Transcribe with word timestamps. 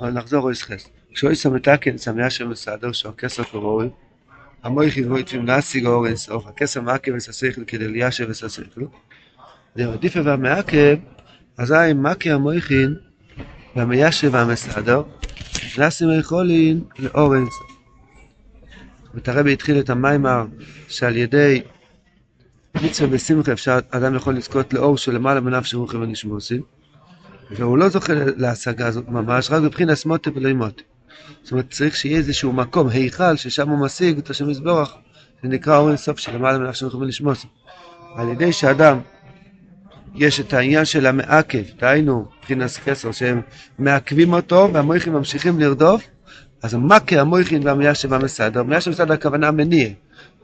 נחזור 0.00 0.42
אויס 0.44 0.62
חס. 0.62 0.88
כשאוי 1.14 1.36
סמתקן 1.36 1.98
סמיה 1.98 2.30
של 2.30 2.48
מסעדר 2.48 2.92
שהוא 2.92 3.12
כסר 3.12 3.42
קרוי, 3.42 3.88
המויכין 4.62 5.08
רויטים 5.08 5.44
נאסיג 5.44 5.86
אור 5.86 6.06
אינסוף, 6.06 6.46
הכסר 6.46 6.80
מעכב 6.80 7.12
וססכל 7.16 7.64
כדי 7.64 7.88
ליישב 7.88 8.26
וססכל. 8.28 8.80
דרדיפה 9.76 10.20
והמעכב, 10.24 10.96
אזי 11.58 11.92
מעכב 11.94 12.30
המויכין 12.30 12.94
והמיישב 13.76 14.34
והמסעדר, 14.34 15.02
נאסים 15.78 16.08
יכולין 16.20 16.84
לאור 16.98 17.34
אינסוף. 17.34 17.68
הרבי 19.26 19.52
התחיל 19.52 19.78
את 19.78 19.90
המיימר 19.90 20.46
שעל 20.88 21.16
ידי 21.16 21.62
מצווה 22.74 23.08
ושמחה 23.12 23.52
אפשר, 23.52 23.78
אדם 23.90 24.14
יכול 24.14 24.36
לזכות 24.36 24.72
לאור 24.72 24.96
של 24.96 25.14
למעלה 25.14 25.40
מנפשי 25.40 25.76
רוחי 25.76 25.96
ונשמוסי, 25.96 26.60
והוא 27.50 27.78
לא 27.78 27.88
זוכה 27.88 28.12
להשגה 28.36 28.86
הזאת 28.86 29.08
ממש, 29.08 29.50
רק 29.50 29.62
בבחינת 29.62 29.94
סמוטי 29.94 30.30
ולא 30.34 30.52
מוטי. 30.52 30.82
זאת 31.42 31.52
אומרת, 31.52 31.70
צריך 31.70 31.96
שיהיה 31.96 32.16
איזשהו 32.16 32.52
מקום, 32.52 32.88
היכל, 32.88 33.36
ששם 33.36 33.68
הוא 33.68 33.78
משיג 33.78 34.18
את 34.18 34.30
השם 34.30 34.50
יזבורך, 34.50 34.94
זה 35.42 35.48
נקרא 35.48 35.78
אור 35.78 35.88
אינסוף 35.88 36.18
של 36.18 36.34
למעלה 36.34 36.58
מנפשי 36.58 36.84
רוחי 36.84 36.96
ונשמוסי. 36.96 37.46
על 38.16 38.28
ידי 38.28 38.52
שאדם, 38.52 38.98
יש 40.14 40.40
את 40.40 40.52
העניין 40.52 40.84
של 40.84 41.06
המעכב, 41.06 41.62
דהיינו, 41.80 42.24
מבחינת 42.38 42.70
כסר, 42.70 43.12
שהם 43.12 43.40
מעכבים 43.78 44.32
אותו 44.32 44.70
והמויכים 44.72 45.12
ממשיכים 45.12 45.60
לרדוף, 45.60 46.02
אז 46.62 46.74
המכה 46.74 47.20
המויכין 47.20 47.66
והמיישב 47.66 48.12
המסדר, 48.12 48.62
מיישב 48.62 48.90
המסדר 48.90 49.12
הכוונה 49.12 49.50
מניע. 49.50 49.88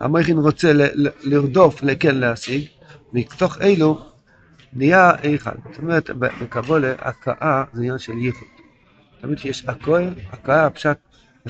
המויכין 0.00 0.38
רוצה 0.38 0.72
ל- 0.72 1.06
ל- 1.06 1.10
לרדוף, 1.22 1.80
כן 2.00 2.14
להשיג, 2.14 2.64
מתוך 3.12 3.58
אלו 3.60 4.13
נהיה 4.74 5.12
היכל. 5.22 5.50
זאת 5.70 5.78
אומרת, 5.78 6.10
בקבולה, 6.10 6.92
הכאה 6.98 7.64
זה 7.72 7.80
עניין 7.82 7.98
של 7.98 8.18
ייחוד. 8.18 8.48
תמיד 9.20 9.38
שיש 9.38 9.64
הכאה, 9.68 10.08
הכאה, 10.32 10.66
הפשט, 10.66 10.98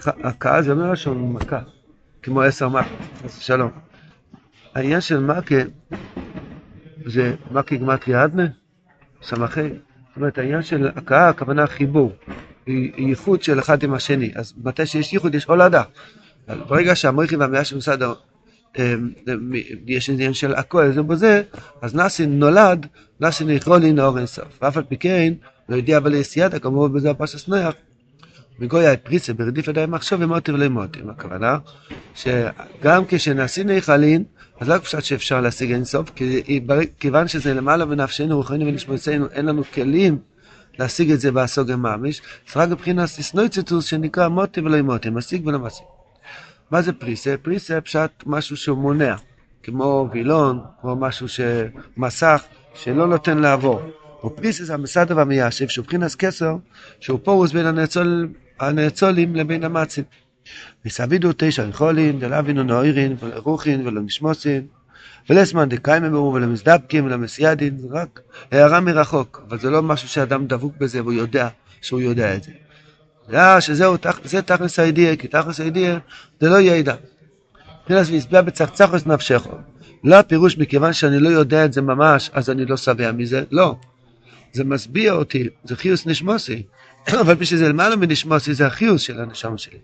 הכאה 0.06 0.62
זה 0.62 0.72
אומר 0.72 0.92
לשון 0.92 1.32
מכה, 1.32 1.60
כמו 2.22 2.42
עשר 2.42 2.68
מכה, 2.68 2.88
חס 3.24 3.38
ושלום. 3.38 3.70
העניין 4.74 5.00
של 5.00 5.20
מכה 5.20 5.54
זה 7.06 7.34
מכה 7.50 7.76
גמטרי 7.76 8.24
אדנה, 8.24 8.46
סמכי. 9.22 9.68
זאת 9.68 10.16
אומרת, 10.16 10.38
העניין 10.38 10.62
של 10.62 10.88
הכאה, 10.96 11.28
הכוונה 11.28 11.66
חיבור. 11.66 12.12
ייחוד 12.96 13.42
של 13.42 13.58
אחד 13.58 13.82
עם 13.82 13.94
השני. 13.94 14.32
אז 14.34 14.54
מתי 14.64 14.86
שיש 14.86 15.12
ייחוד 15.12 15.34
יש 15.34 15.44
הולדה. 15.44 15.82
ברגע 16.46 16.96
שהמויכי 16.96 17.36
והמאה 17.36 17.64
של 17.64 17.76
משרד, 17.76 18.02
יש 19.86 20.10
עניין 20.10 20.34
של 20.34 20.54
הכל, 20.54 20.92
זה 20.92 21.02
בזה, 21.02 21.42
אז 21.82 21.94
נאסין 21.94 22.38
נולד, 22.38 22.86
נאסין 23.20 23.50
יכול 23.50 23.78
לנאור 23.82 24.18
אינסוף. 24.18 24.58
ואף 24.62 24.76
על 24.76 24.82
פי 24.82 24.96
כן, 24.96 25.32
לא 25.68 25.76
יודע 25.76 25.96
אבל 25.96 26.14
יסיידה, 26.14 26.58
כמובן 26.58 26.94
בזה 26.94 27.10
הפרשס 27.10 27.48
נויח. 27.48 27.74
מגויה 28.58 28.96
פריצה 28.96 29.32
ברדיף 29.32 29.68
ידיים 29.68 29.90
מחשוב 29.90 30.20
ומוטי 30.22 30.52
ולא 30.52 30.68
מוטים. 30.68 31.10
הכוונה 31.10 31.58
שגם 32.14 33.04
כשנעשין 33.08 33.68
היכלין, 33.68 34.24
אז 34.60 34.68
לא 34.68 34.78
פשוט 34.78 35.04
שאפשר 35.04 35.40
להשיג 35.40 35.72
אינסוף, 35.72 36.10
כיוון 36.98 37.28
שזה 37.28 37.54
למעלה 37.54 37.84
בנפשנו, 37.86 38.36
רוחנו 38.36 38.66
ונשמעותינו, 38.66 39.26
אין 39.32 39.46
לנו 39.46 39.62
כלים 39.74 40.18
להשיג 40.78 41.10
את 41.10 41.20
זה 41.20 41.32
בהסוגה 41.32 41.76
ממש, 41.76 42.22
זה 42.52 42.60
רק 42.60 42.68
מבחינת 42.68 43.06
סנויציטוס 43.06 43.84
שנקרא 43.84 44.28
מוטי 44.28 44.60
ולא 44.60 44.82
מוטי, 44.82 45.10
משיג 45.10 45.46
ולא 45.46 45.58
משיג. 45.58 45.93
מה 46.70 46.82
זה 46.82 46.92
פריסה? 46.92 47.34
פריסה 47.42 47.80
פשט 47.80 48.10
משהו 48.26 48.56
שהוא 48.56 48.78
מונע, 48.78 49.14
כמו 49.62 50.08
וילון, 50.12 50.60
כמו 50.80 50.96
משהו 50.96 51.26
שמסך 51.28 52.42
שלא 52.74 53.06
נותן 53.06 53.38
לעבור. 53.38 53.80
ופריסה 54.24 54.64
זה 54.64 54.74
המסדר 54.74 55.16
והמיישב, 55.16 55.68
שהוא 55.68 55.82
מבחינת 55.82 56.14
כסר, 56.14 56.56
שהוא 57.00 57.20
פורוס 57.22 57.52
בין 57.52 57.66
הנאצול, 57.66 58.28
הנאצולים 58.60 59.36
לבין 59.36 59.64
המצים. 59.64 60.04
וסבידו 60.86 61.30
תשע 61.36 61.66
יכולים, 61.68 62.18
דלאבינו 62.20 62.62
נוירין, 62.62 63.16
ולרוחין, 63.20 63.86
ולמשמוסין, 63.86 64.66
ולסמן 65.30 65.68
דקיימה 65.68 66.08
ברור 66.10 66.32
ולמזדבקים 66.32 67.06
ולמסיידין, 67.06 67.78
זה 67.78 67.88
רק 67.90 68.20
הערה 68.52 68.80
מרחוק, 68.80 69.42
אבל 69.48 69.58
זה 69.58 69.70
לא 69.70 69.82
משהו 69.82 70.08
שאדם 70.08 70.46
דבוק 70.46 70.76
בזה 70.76 71.02
והוא 71.02 71.12
יודע 71.12 71.48
שהוא 71.82 72.00
יודע 72.00 72.36
את 72.36 72.42
זה. 72.42 72.52
זה 73.28 73.60
שזהו, 73.60 73.96
זה 74.24 74.42
תכלס 74.42 74.78
הידיעה, 74.78 75.16
כי 75.16 75.28
תכלס 75.28 75.60
הידיעה 75.60 75.98
זה 76.40 76.48
לא 76.48 76.60
ידע. 76.60 76.94
מבחינת 77.82 78.06
והסביע 78.10 78.42
בצחצחוס 78.42 79.06
נפשך. 79.06 79.46
לא 80.04 80.16
הפירוש 80.18 80.58
מכיוון 80.58 80.92
שאני 80.92 81.18
לא 81.18 81.28
יודע 81.28 81.64
את 81.64 81.72
זה 81.72 81.82
ממש, 81.82 82.30
אז 82.32 82.50
אני 82.50 82.64
לא 82.64 82.76
שבע 82.76 83.12
מזה, 83.12 83.44
לא. 83.50 83.76
זה 84.52 84.64
משביע 84.64 85.12
אותי, 85.12 85.48
זה 85.64 85.76
חיוס 85.76 86.06
נשמוסי. 86.06 86.62
אבל 87.20 87.34
בשביל 87.34 87.58
זה 87.58 87.68
למעלה 87.68 87.96
מנשמוסי 87.96 88.54
זה 88.54 88.66
החיוס 88.66 89.02
של 89.02 89.20
הנשמה 89.20 89.58
שלי. 89.58 89.78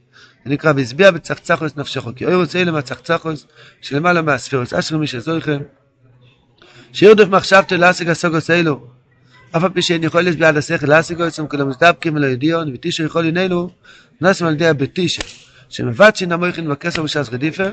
זה 0.45 0.51
נקרא 0.51 0.73
והשביע 0.77 1.11
בצחצחוס 1.11 1.77
נפשך, 1.77 2.05
כי 2.17 2.27
אוי 2.27 2.35
רוצה 2.35 2.61
אלה 2.63 2.73
מהצחצחוס 2.73 3.47
שלמעלה 3.81 4.23
מהספירוס, 4.23 4.75
אשרי 4.75 4.99
מי 4.99 5.07
שזויכם, 5.07 5.59
שירדוף 6.93 7.29
מחשבתו 7.29 7.77
להשיג 7.77 8.09
הסוגוס 8.09 8.51
אלו, 8.51 8.87
אף 9.57 9.65
על 9.65 9.71
פי 9.71 9.83
שאין 9.83 10.05
יכול 10.05 10.23
להשביע 10.23 10.49
עד 10.49 10.57
השכל 10.57 10.87
להשיג 10.87 11.23
אותם 11.23 11.47
כלום 11.47 11.69
מזדבקים 11.69 12.17
אלו 12.17 12.27
ידיון, 12.27 12.75
ותישו 12.75 13.03
יכול 13.03 13.27
לנהלו, 13.27 13.71
נסים 14.21 14.47
על 14.47 14.53
ידי 14.53 14.69
הבתישה, 14.69 15.23
שמבטשין 15.69 16.33
המויכין 16.33 16.69
בכסר 16.69 17.03
בשעס 17.03 17.29
רדיפה, 17.33 17.65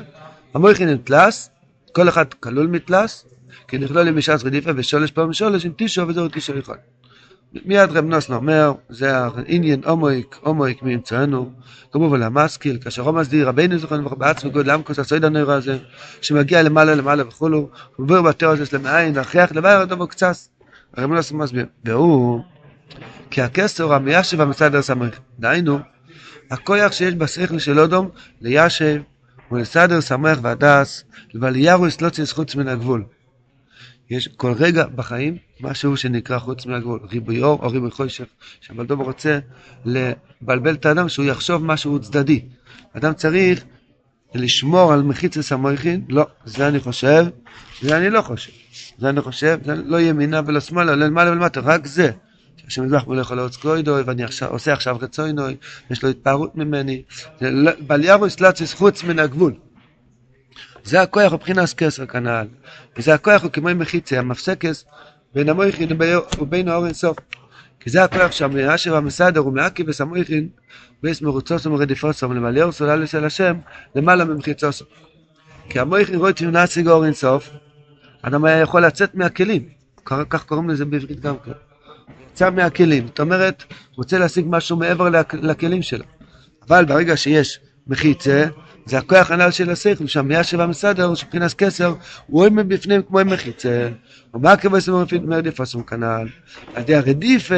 המויכין 0.54 0.88
הם 0.88 0.96
תלס, 1.04 1.50
כל 1.92 2.08
אחד 2.08 2.34
כלול 2.34 2.66
מתלס, 2.66 3.26
כי 3.68 3.78
נכלול 3.78 4.08
עם 4.08 4.14
בשעס 4.14 4.44
רדיפה 4.44 4.70
ושולש 4.76 5.10
פעם 5.10 5.32
שולש 5.32 5.66
עם 5.66 5.72
תישו 5.72 6.08
וזהו 6.08 6.28
תישו 6.28 6.58
יכול. 6.58 6.76
מיד 7.64 7.90
רב 7.90 8.04
נוסן 8.04 8.32
אומר, 8.32 8.72
זה 8.88 9.16
העניין 9.16 9.80
עומק, 9.84 10.36
עומק 10.40 10.82
מאמצענו, 10.82 11.52
כמובן 11.92 12.22
המשכיל, 12.22 12.78
כאשר 12.80 13.02
הוא 13.02 13.14
מסדיר 13.14 13.48
רבינו 13.48 13.78
זוכן 13.78 14.04
בעצמו 14.18 14.50
גודל 14.50 14.70
עמקוס 14.70 14.98
הסויד 14.98 15.24
הנוירה 15.24 15.54
הזה, 15.54 15.78
שמגיע 16.20 16.62
למעלה 16.62 16.94
למעלה 16.94 17.28
וכולו, 17.28 17.68
ובור 17.98 18.20
בתיאור 18.20 18.52
הזה 18.52 18.78
למעין, 18.78 19.14
להכריח 19.14 19.52
לבאר 19.52 19.80
אותו 19.80 19.96
בקצס. 19.96 20.57
רב 20.96 21.10
נוסן 21.10 21.36
מסביר, 21.36 21.66
והוא, 21.84 22.42
כי 23.30 23.42
הכסר 23.42 23.92
המיישב 23.92 24.40
המסדר 24.40 24.82
סמך, 24.82 25.18
דהיינו, 25.38 25.78
הכוח 26.50 26.92
שיש 26.92 27.14
בשכל 27.14 27.58
של 27.58 27.80
אודום 27.80 28.08
ליישב 28.40 29.02
ולסדר 29.52 30.00
שמח 30.00 30.38
והדס, 30.42 31.04
וליירו 31.34 31.88
אסלוציוס 31.88 32.32
חוץ 32.32 32.54
מן 32.54 32.68
הגבול. 32.68 33.04
יש 34.10 34.28
כל 34.28 34.52
רגע 34.52 34.86
בחיים 34.86 35.36
משהו 35.60 35.96
שנקרא 35.96 36.38
חוץ 36.38 36.66
מהגבול, 36.66 37.00
ריבוי 37.10 37.42
אור 37.42 37.62
או 37.62 37.70
ריבוי 37.70 37.90
חושך, 37.90 38.24
שהבלדובר 38.60 39.04
רוצה 39.04 39.38
לבלבל 39.84 40.74
את 40.74 40.86
האדם 40.86 41.08
שהוא 41.08 41.26
יחשוב 41.26 41.64
משהו 41.64 42.00
צדדי. 42.00 42.44
אדם 42.92 43.14
צריך 43.14 43.64
לשמור 44.34 44.92
על 44.92 45.02
מחיצס 45.02 45.52
המויכין, 45.52 46.04
לא, 46.08 46.26
זה 46.44 46.68
אני 46.68 46.80
חושב, 46.80 47.26
זה 47.82 47.96
אני 47.96 48.10
לא 48.10 48.22
חושב. 48.22 48.52
זה 48.98 49.08
אני 49.08 49.20
חושב, 49.20 49.58
זה 49.64 49.74
לא 49.74 50.00
ימינה 50.00 50.40
ולא 50.46 50.60
שמאלה, 50.60 50.96
לא 50.96 51.06
למעלה 51.06 51.30
ולמטה, 51.30 51.60
רק 51.60 51.86
זה. 51.86 52.10
השם 52.66 52.84
יזבח 52.84 53.04
מולך 53.06 53.30
לעוץ 53.30 53.56
קרוידוי, 53.56 54.02
ואני 54.02 54.22
עושה 54.48 54.72
עכשיו 54.72 54.96
רצוינוי, 55.00 55.56
יש 55.90 56.02
לו 56.02 56.08
התפארות 56.08 56.56
ממני. 56.56 57.02
לא, 57.40 57.72
בל 57.86 58.00
יבוא 58.04 58.26
אסלאציס 58.26 58.74
חוץ 58.74 59.04
מן 59.04 59.18
הגבול. 59.18 59.54
זה 60.84 61.02
הכוח 61.02 61.32
מבחינת 61.32 61.72
כסר 61.76 62.06
כנ"ל. 62.06 62.46
וזה 62.96 63.14
הכוח 63.14 63.42
הוא 63.42 63.50
כמו 63.50 63.68
מחיצה, 63.74 64.18
המפסקס 64.18 64.84
בין 65.34 65.48
המויכין 65.48 65.88
ובין 66.38 66.68
האור 66.68 66.86
אינסוף. 66.86 67.16
כי 67.80 67.90
זה 67.90 68.04
הכוח 68.04 68.32
שהמדינה 68.32 68.78
של 68.78 68.94
המסדר 68.94 69.40
הוא 69.40 69.52
מעכי 69.52 69.82
וסמויכין 69.86 70.48
בייס 71.02 71.22
מרוצוס 71.22 71.66
ומרדיפוסו 71.66 72.30
ולמלא 72.30 72.62
אור 72.62 72.72
סולה 72.72 72.96
לשל 72.96 73.24
השם 73.24 73.56
למעלה 73.94 74.24
ממחיצוסו. 74.24 74.84
כי 75.68 75.80
המויכין 75.80 76.14
רואה 76.14 76.32
תמנציג 76.32 76.88
אור 76.88 77.04
אינסוף, 77.04 77.50
אדם 78.22 78.44
היה 78.44 78.58
יכול 78.58 78.86
לצאת 78.86 79.14
מהכלים. 79.14 79.68
כך 80.04 80.44
קוראים 80.44 80.70
לזה 80.70 80.84
בעברית 80.84 81.20
גם 81.20 81.34
כן. 81.44 81.52
יצא 82.32 82.50
מהכלים. 82.50 83.06
זאת 83.06 83.20
אומרת, 83.20 83.64
רוצה 83.96 84.18
להשיג 84.18 84.46
משהו 84.48 84.76
מעבר 84.76 85.08
לכלים 85.32 85.82
שלו. 85.82 86.04
אבל 86.68 86.84
ברגע 86.84 87.16
שיש 87.16 87.60
מחיצה, 87.86 88.46
זה 88.86 88.98
הכוח 88.98 89.30
הנ"ל 89.30 89.50
של 89.50 89.70
השכל, 89.70 90.06
שהמייה 90.06 90.44
שבא 90.44 90.66
מסדר, 90.66 91.14
שבחינס 91.14 91.54
כסר, 91.54 91.86
הוא 91.86 91.96
רואה 92.30 92.50
מבפנים 92.50 93.02
כמו 93.02 93.18
מחיצה. 93.24 93.88
ומה 94.34 94.52
הכבוד 94.52 94.80
מרדיף 95.24 95.60
עשו 95.60 95.86
כנ"ל? 95.86 96.28
על 96.74 96.82
ידי 96.82 96.94
הרדיף, 96.94 97.50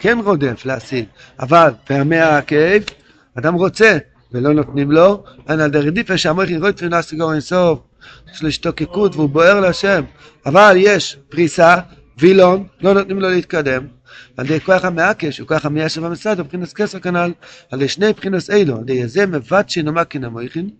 כן 0.00 0.18
רודף 0.24 0.64
להשיג, 0.64 1.04
אבל 1.40 1.70
פעמי 1.84 2.18
הכאב, 2.18 2.82
אדם 3.38 3.54
רוצה 3.54 3.98
ולא 4.32 4.52
נותנים 4.52 4.90
לו, 4.90 5.24
על 5.46 5.60
ידי 5.60 5.78
רדיפה 5.78 6.18
שהמוח 6.18 6.50
יראה 6.50 6.68
את 6.68 6.82
להשיג 6.82 7.20
אור 7.20 7.32
אינסוף, 7.32 7.78
יש 8.32 8.42
לו 8.42 8.48
השתוקקות 8.48 9.16
והוא 9.16 9.28
בוער 9.28 9.60
להשם, 9.60 10.02
אבל 10.46 10.74
יש 10.78 11.16
פריסה, 11.28 11.76
וילון, 12.18 12.66
לא 12.80 12.94
נותנים 12.94 13.20
לו 13.20 13.30
להתקדם. 13.30 13.86
על 14.36 14.46
ידי 14.46 14.60
כוח 14.60 14.84
המעקש, 14.84 15.40
וכוח 15.40 15.66
המיישב 15.66 16.04
המסד, 16.04 16.40
מבחינס 16.40 16.72
כסר 16.72 16.98
כנ"ל, 16.98 17.32
על 17.70 17.78
ידי 17.78 17.88
שני 17.88 18.08
מבחינס 18.08 18.50
אלו, 18.50 18.76
על 18.76 18.82
ידי 18.82 19.08
זה 19.08 19.26
מבטשין 19.26 19.88
ומקין 19.88 20.24
המויכין, 20.24 20.70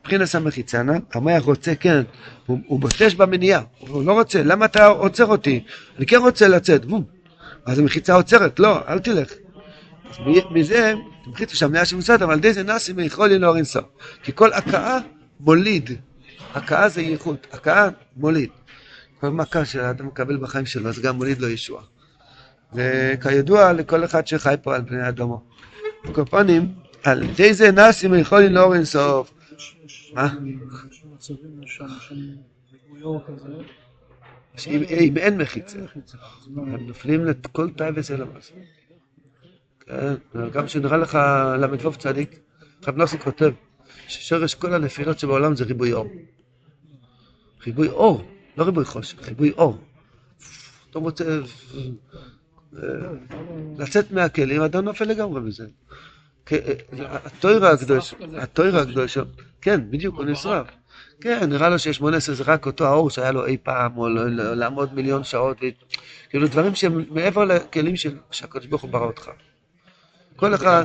מבחינס 0.00 0.34
המחיצנה, 0.34 0.92
המוח 1.14 1.42
רוצה 1.42 1.74
כן, 1.74 2.02
הוא, 2.46 2.58
הוא 2.66 2.80
בוטש 2.80 3.14
במניעה, 3.14 3.62
הוא 3.78 4.04
לא 4.04 4.12
רוצה, 4.12 4.42
למה 4.42 4.64
אתה 4.64 4.86
עוצר 4.86 5.26
אותי? 5.26 5.64
אני 5.98 6.06
כן 6.06 6.16
רוצה 6.16 6.48
לצאת, 6.48 6.84
בום. 6.84 7.19
אז 7.66 7.78
המחיצה 7.78 8.14
עוצרת, 8.14 8.60
לא, 8.60 8.88
אל 8.88 8.98
תלך. 8.98 9.32
מזה, 10.50 10.94
תמחיתו 11.24 11.56
שהמניעה 11.56 11.84
של 11.84 11.96
מוסד, 11.96 12.22
אבל 12.22 12.38
די 12.38 12.52
זה 12.52 12.62
נאסי 12.62 12.92
מיכול 12.92 13.28
לנור 13.28 13.56
אינסוף. 13.56 13.84
כי 14.22 14.32
כל 14.34 14.52
הכאה 14.52 14.98
מוליד. 15.40 15.90
הכאה 16.54 16.88
זה 16.88 17.02
ייחוד, 17.02 17.36
הכאה 17.52 17.88
מוליד. 18.16 18.50
כל 19.20 19.28
מכה 19.28 19.64
שאדם 19.64 20.06
מקבל 20.06 20.36
בחיים 20.36 20.66
שלו, 20.66 20.88
אז 20.88 21.00
גם 21.00 21.16
מוליד 21.16 21.40
לו 21.40 21.48
ישוע. 21.48 21.82
וכידוע 22.74 23.72
לכל 23.72 24.04
אחד 24.04 24.26
שחי 24.26 24.54
פה 24.62 24.74
על 24.76 24.82
פני 24.86 25.08
אדמו. 25.08 25.42
בקופונים, 26.04 26.74
על 27.02 27.22
ידי 27.22 27.54
זה 27.54 27.72
נאסי 27.72 28.08
מיכול 28.08 28.40
לנור 28.40 28.74
אינסוף. 28.74 29.32
מה? 30.14 30.28
אם 34.66 35.16
אין 35.16 35.38
מחיצה, 35.38 35.78
הם 36.56 36.86
נופלים 36.86 37.24
לכל 37.24 37.70
תאי 37.70 37.90
וסלמס. 37.94 38.52
כן, 39.80 40.14
גם 40.52 40.68
שנראה 40.68 40.96
לך 40.96 41.18
ל"ו 41.58 41.92
צדיק, 41.98 42.40
רב 42.86 42.96
נוסי 42.96 43.18
כותב 43.18 43.52
ששורש 44.08 44.54
כל 44.54 44.74
הנפילות 44.74 45.18
שבעולם 45.18 45.56
זה 45.56 45.64
ריבוי 45.64 45.92
אור. 45.92 46.10
ריבוי 47.66 47.88
אור, 47.88 48.24
לא 48.56 48.64
ריבוי 48.64 48.84
חושך, 48.84 49.28
ריבוי 49.28 49.52
אור. 49.52 49.78
אתה 50.90 50.98
רוצה 50.98 51.40
אה, 52.76 52.80
לצאת 53.78 54.10
מהכלים, 54.12 54.62
אדם 54.62 54.84
נופל 54.84 55.04
לגמרי 55.04 55.40
בזה. 55.40 55.66
התוירה 56.98 57.70
הקדוש, 57.70 58.14
התוירה 58.38 58.82
הקדוש, 58.82 59.18
כן, 59.60 59.90
בדיוק, 59.90 60.16
הוא 60.16 60.24
נשרף. 60.24 60.66
כן, 61.20 61.48
נראה 61.48 61.68
לו 61.68 61.78
שיש 61.78 62.00
מונס 62.00 62.30
זה 62.30 62.44
רק 62.46 62.66
אותו 62.66 62.86
האור 62.86 63.10
שהיה 63.10 63.32
לו 63.32 63.46
אי 63.46 63.56
פעם, 63.62 63.98
או 63.98 64.08
לעמוד 64.34 64.94
מיליון 64.94 65.24
שעות, 65.24 65.56
כאילו 66.30 66.48
דברים 66.48 66.74
שהם 66.74 67.04
מעבר 67.10 67.44
לכלים 67.44 67.94
שהקדוש 68.30 68.66
ברוך 68.66 68.82
הוא 68.82 68.90
ברא 68.90 69.06
אותך. 69.06 69.30
כל 70.36 70.54
אחד... 70.54 70.84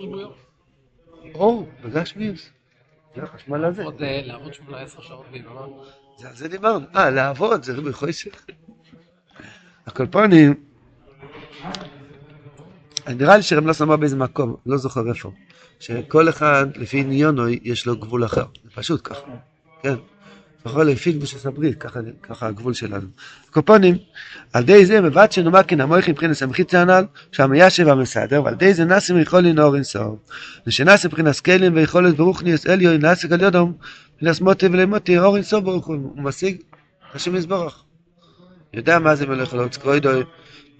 אור? 0.00 0.34
אור, 1.34 1.68
בגשמי. 1.84 2.32
זה 3.16 3.22
החשמל 3.22 3.64
הזה. 3.64 3.84
עוד 3.84 4.02
אה, 4.02 4.20
לעבוד 4.24 4.54
18 4.54 5.02
שעות 5.02 5.26
ביממה. 5.30 5.66
זה 6.18 6.28
על 6.28 6.34
זה 6.34 6.48
דיברנו. 6.48 6.86
אה, 6.96 7.10
לעבוד, 7.10 7.62
זה 7.62 7.72
ריבוי 7.72 7.92
חושך. 7.92 8.46
הקולפונים, 9.86 10.54
נראה 13.08 13.36
לי 13.36 13.42
שרם 13.42 13.66
לא 13.66 13.72
אמר 13.80 13.96
באיזה 13.96 14.16
מקום, 14.16 14.56
לא 14.66 14.76
זוכר 14.76 15.08
איפה, 15.08 15.30
שכל 15.80 16.28
אחד 16.28 16.66
לפי 16.76 17.00
עניונו 17.00 17.48
יש 17.48 17.86
לו 17.86 17.96
גבול 17.96 18.24
אחר, 18.24 18.44
זה 18.64 18.70
פשוט 18.74 19.00
ככה, 19.04 19.20
כן? 19.84 19.94
יכול 20.66 20.84
לפי 20.84 21.12
גבוש 21.12 21.46
הברית, 21.46 21.82
ככה 22.22 22.46
הגבול 22.46 22.74
שלנו. 22.74 23.06
קופונים, 23.50 23.96
על 24.52 24.64
די 24.64 24.86
זה 24.86 25.00
מבט 25.00 25.32
שנאמר 25.32 25.62
כי 25.62 25.76
נמוך 25.76 26.08
מבחינת 26.08 26.42
המחיצה 26.42 26.80
הנ"ל, 26.80 27.04
שהמיישב 27.32 27.88
המסדר, 27.88 28.42
ועל 28.44 28.54
די 28.54 28.74
זה 28.74 28.84
נסים 28.84 29.18
יכול 29.18 29.40
לנור 29.40 29.74
אינסוף. 29.74 30.18
ושנסים 30.66 31.10
מבחינת 31.10 31.32
סקלים 31.32 31.76
ויכולת 31.76 32.16
ברוך 32.16 32.42
ניוס 32.42 32.66
אליו, 32.66 32.98
נסיק 32.98 33.32
על 33.32 33.40
יודום, 33.40 33.72
מבחינת 34.14 34.40
מוטי 34.40 34.66
ולמוטי, 34.66 35.18
אור 35.18 35.36
אינסוף 35.36 35.64
ברוך 35.64 35.86
הוא, 35.86 35.96
משיג 36.16 36.56
השם 37.14 37.36
יזברך. 37.36 37.82
יודע 38.74 38.98
מה 38.98 39.14
זה 39.14 39.26
מלך 39.26 39.54
אלוהים 39.54 39.70
צקרוידוי, 39.70 40.22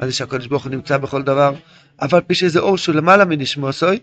מה 0.00 0.06
זה 0.06 0.12
שהקדוש 0.12 0.46
ברוך 0.46 0.64
הוא 0.64 0.70
נמצא 0.70 0.98
בכל 0.98 1.22
דבר, 1.22 1.54
אף 1.96 2.14
על 2.14 2.20
פי 2.20 2.34
שזה 2.34 2.58
אור 2.58 2.78
שהוא 2.78 2.94
למעלה 2.94 3.24
מנשמו 3.24 3.72
סוי, 3.72 3.98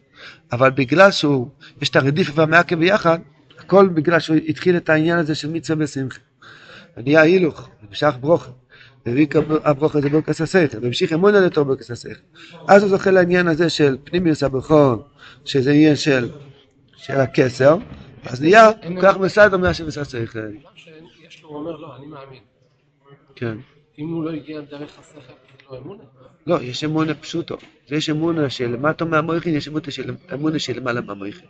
אבל 0.51 0.69
בגלל 0.69 1.11
שהוא, 1.11 1.49
יש 1.81 1.89
את 1.89 1.95
הרדיף 1.95 2.31
והמעקב 2.35 2.75
ביחד, 2.75 3.19
הכל 3.71 3.87
בגלל 3.87 4.19
שהוא 4.19 4.37
התחיל 4.47 4.77
את 4.77 4.89
העניין 4.89 5.19
הזה 5.19 5.35
של 5.35 5.49
מצווה 5.49 5.85
בשמחה. 5.85 6.19
נהיה 6.97 7.21
הילוך, 7.21 7.69
המשך 7.89 8.13
ברוך, 8.19 8.47
והביא 9.05 9.27
הברוך 9.63 9.95
הזה 9.95 10.09
ברכס 10.09 10.41
השכל, 10.41 10.77
והמשיך 10.81 11.13
אמון 11.13 11.35
על 11.35 11.43
יותר 11.43 11.63
ברכס 11.63 11.91
השכל. 11.91 12.19
אז 12.67 12.83
הוא 12.83 12.89
זוכה 12.89 13.11
לעניין 13.11 13.47
הזה 13.47 13.69
של 13.69 13.97
פנימיוס 14.03 14.43
הבכור, 14.43 15.03
שזה 15.45 15.71
עניין 15.71 15.95
של, 15.95 16.29
של 16.95 17.13
הכסר, 17.13 17.77
אז 18.23 18.41
נהיה 18.41 18.69
כך 19.01 19.17
מסדר 19.17 19.57
ושא 19.85 20.03
שכל. 20.03 20.39
יש 21.27 21.43
לו, 21.43 21.49
הוא 21.49 21.57
אומר, 21.57 21.77
לא, 21.77 21.95
אני 21.95 22.05
מאמין. 22.05 22.39
כן. 23.35 23.57
אם 23.99 24.07
הוא 24.07 24.23
לא 24.23 24.31
הגיע 24.31 24.61
דרך 24.61 24.99
השכל, 24.99 25.19
זה 25.19 25.65
לא 25.71 25.77
אמונה? 25.77 26.03
לא, 26.47 26.61
יש 26.61 26.83
אמונה 26.83 27.13
פשוטו. 27.13 27.57
יש 27.89 28.09
אמונה 28.09 28.49
שלמטה 28.49 29.05
מהמויכין, 29.05 29.55
יש 29.55 29.69
אמונה 30.33 30.59
שלמעלה 30.59 31.01
מהמויכין. 31.01 31.47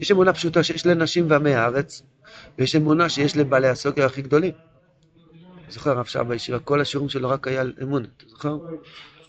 יש 0.00 0.10
אמונה 0.10 0.32
פשוטה 0.32 0.62
שיש 0.62 0.86
לנשים 0.86 1.30
ועמי 1.30 1.54
הארץ, 1.54 2.02
ויש 2.58 2.76
אמונה 2.76 3.08
שיש 3.08 3.36
לבעלי 3.36 3.68
הסוקר 3.68 4.04
הכי 4.04 4.22
גדולים. 4.22 4.52
זוכר 5.70 5.90
הרב 5.90 6.04
שעה 6.04 6.24
בישיבה, 6.24 6.58
כל 6.58 6.80
השיעורים 6.80 7.08
שלו 7.08 7.28
רק 7.28 7.48
היה 7.48 7.60
על 7.60 7.72
אמון, 7.82 8.04
אתה 8.04 8.24
זוכר? 8.28 8.58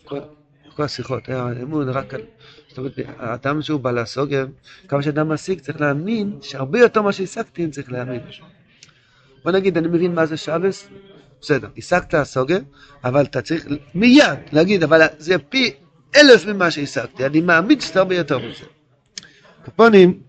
כל, 0.04 0.20
כל 0.76 0.84
השיחות, 0.84 1.30
היה 1.30 1.48
אמון 1.64 1.90
רק 1.90 2.14
על... 2.14 2.22
זאת 2.68 2.78
אומרת, 2.78 3.00
האדם 3.18 3.62
שהוא 3.62 3.80
בעל 3.80 3.98
הסוגר, 3.98 4.46
כמה 4.88 5.04
שאדם 5.04 5.30
משיג, 5.30 5.60
צריך 5.60 5.82
להאמין 5.82 6.38
שהרבה 6.42 6.80
יותר 6.80 7.02
ממה 7.02 7.12
שהשגתי, 7.12 7.68
צריך 7.70 7.92
להאמין. 7.92 8.22
בוא 9.44 9.52
נגיד, 9.52 9.78
אני 9.78 9.88
מבין 9.88 10.16
מה 10.16 10.26
זה 10.26 10.38
שבס, 10.38 10.88
בסדר, 11.42 11.68
השגת 11.78 12.14
הסוגר, 12.14 12.60
אבל 13.04 13.24
אתה 13.24 13.42
צריך 13.42 13.66
מיד 13.96 14.40
להגיד, 14.52 14.84
אבל 14.84 15.02
זה 15.18 15.38
פי 15.38 15.74
אלף 16.16 16.46
ממה 16.46 16.72
שהשגתי, 16.72 17.26
אני 17.26 17.42
מאמין 17.42 17.80
שאתה 17.80 18.00
הרבה 18.00 18.16
יותר 18.16 18.38
מזה. 18.38 18.66
קפונים, 19.66 20.20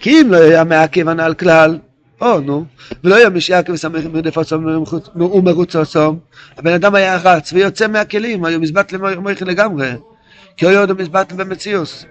כי 0.00 0.20
אם 0.20 0.28
לא 0.30 0.36
היה 0.36 0.64
מעכב 0.64 1.08
הנ"ל 1.08 1.34
כלל, 1.34 1.78
או 2.20 2.40
נו, 2.40 2.64
ולא 3.04 3.14
היה 3.14 3.28
מי 3.28 3.40
שיעכב 3.40 3.72
וסמך 3.72 4.04
מרדף 4.12 4.38
עצום 4.38 4.86
ומרוץ 5.14 5.76
עצום, 5.76 6.18
הבן 6.56 6.72
אדם 6.72 6.94
היה 6.94 7.16
רץ 7.16 7.52
ויוצא 7.52 7.86
מהכלים, 7.86 8.44
היו 8.44 8.60
מזבט 8.60 8.92
למויכי 8.92 9.44
לגמרי, 9.44 9.90
כי 10.56 10.66
הוא 10.66 10.74
עוד 10.74 10.92
מזבט 10.92 11.32
במציאוס. 11.32 12.04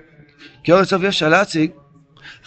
כי 0.64 0.72
אור 0.72 0.84
סוף 0.84 1.02
יש 1.04 1.24
להציג, 1.24 1.72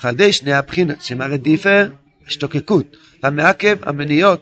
על 0.03 0.15
ידי 0.15 0.33
שני 0.33 0.53
הבחינות, 0.53 1.03
שמראה 1.03 1.37
דיפה, 1.37 1.81
השתוקקות, 2.27 2.97
המעכב, 3.23 3.77
המניעות, 3.83 4.41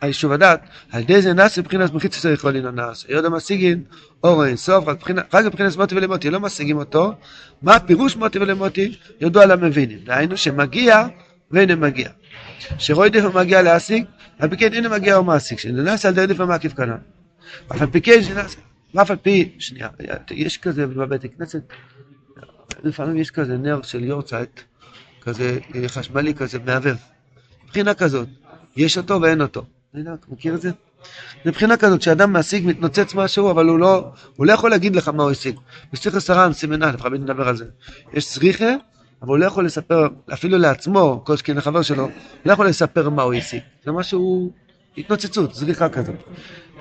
היישוב 0.00 0.32
הדת, 0.32 0.60
על 0.90 1.00
ידי 1.00 1.22
זה 1.22 1.32
נעשה 1.32 1.60
מבחינת 1.60 1.92
מחיץ 1.92 2.16
ישראל 2.16 2.34
יכול 2.34 2.52
לנעש. 2.52 3.04
יודע 3.08 3.28
משיגין 3.28 3.82
אור 4.24 4.46
אין 4.46 4.56
סוף, 4.56 4.84
רק 5.32 5.44
מבחינת 5.44 5.76
מוטי 5.76 5.94
ולמוטי, 5.94 6.30
לא 6.30 6.40
משיגים 6.40 6.76
אותו. 6.76 7.12
מה 7.62 7.80
פירוש 7.80 8.16
מוטי 8.16 8.38
ולמוטי? 8.38 8.96
ידוע 9.20 9.46
למבינים. 9.46 9.98
דהיינו 10.04 10.36
שמגיע 10.36 11.06
והנה 11.50 11.76
מגיע. 11.76 12.08
שרואי 12.78 13.10
דף 13.10 13.34
מגיע 13.34 13.62
להשיג, 13.62 14.04
על 14.38 14.50
פי 14.50 14.56
כן 14.56 14.74
הנה 14.74 14.88
מגיע 14.88 15.16
או 15.16 15.24
מעסיק, 15.24 15.58
שנעשה 15.58 16.08
על 16.08 16.14
דרך 16.14 16.40
המקיף 16.40 16.74
כנ"ל. 16.74 16.96
אף 17.68 17.82
על 17.82 17.90
פי 17.90 18.00
כן 18.00 18.22
שנעשה, 18.22 18.58
ואף 18.94 19.10
על 19.10 19.16
פי, 19.16 19.54
שנייה, 19.58 19.88
יש 20.30 20.58
כזה 20.58 20.86
בבית 20.86 21.24
הכנסת, 21.24 21.62
לפעמים 22.84 23.16
יש 23.16 23.30
כזה 23.30 23.56
נר 23.56 23.82
של 23.82 24.04
יורצייט, 24.04 24.60
כזה 25.20 25.58
חשמלי 25.86 26.34
כזה, 26.34 26.58
מעוור. 26.58 26.94
מבחינה 27.64 27.94
כזאת, 27.94 28.28
יש 28.76 28.98
אותו 28.98 29.20
ואין 29.22 29.40
אותו. 29.40 29.64
אתה 29.90 30.10
מכיר 30.28 30.54
את 30.54 30.60
זה? 30.60 30.70
מבחינה 31.46 31.76
כזאת, 31.76 32.00
כשאדם 32.00 32.32
משיג, 32.32 32.66
מתנוצץ 32.66 33.14
משהו, 33.14 33.50
אבל 33.50 33.66
הוא 33.66 33.78
לא, 33.78 34.10
הוא 34.36 34.46
לא 34.46 34.52
יכול 34.52 34.70
להגיד 34.70 34.96
לך 34.96 35.08
מה 35.08 35.22
הוא 35.22 35.30
השיג. 35.30 35.56
בסליחה 35.92 36.20
סרן, 36.20 36.52
סימן 36.52 36.82
א', 36.82 36.90
רבי 37.00 37.18
נדבר 37.18 37.48
על 37.48 37.56
זה. 37.56 37.64
יש 38.12 38.26
צריכה, 38.26 38.74
אבל 39.22 39.28
הוא 39.28 39.38
לא 39.38 39.46
יכול 39.46 39.66
לספר, 39.66 40.08
אפילו 40.32 40.58
לעצמו, 40.58 41.20
כל 41.24 41.36
שכן 41.36 41.56
לחבר 41.56 41.82
שלו, 41.82 42.02
הוא 42.02 42.10
לא 42.46 42.52
יכול 42.52 42.66
לספר 42.66 43.08
מה 43.10 43.22
הוא 43.22 43.34
השיג. 43.34 43.60
זה 43.84 43.92
משהו, 43.92 44.50
התנוצצות, 44.98 45.54
זריחה 45.54 45.88
כזאת. 45.88 46.14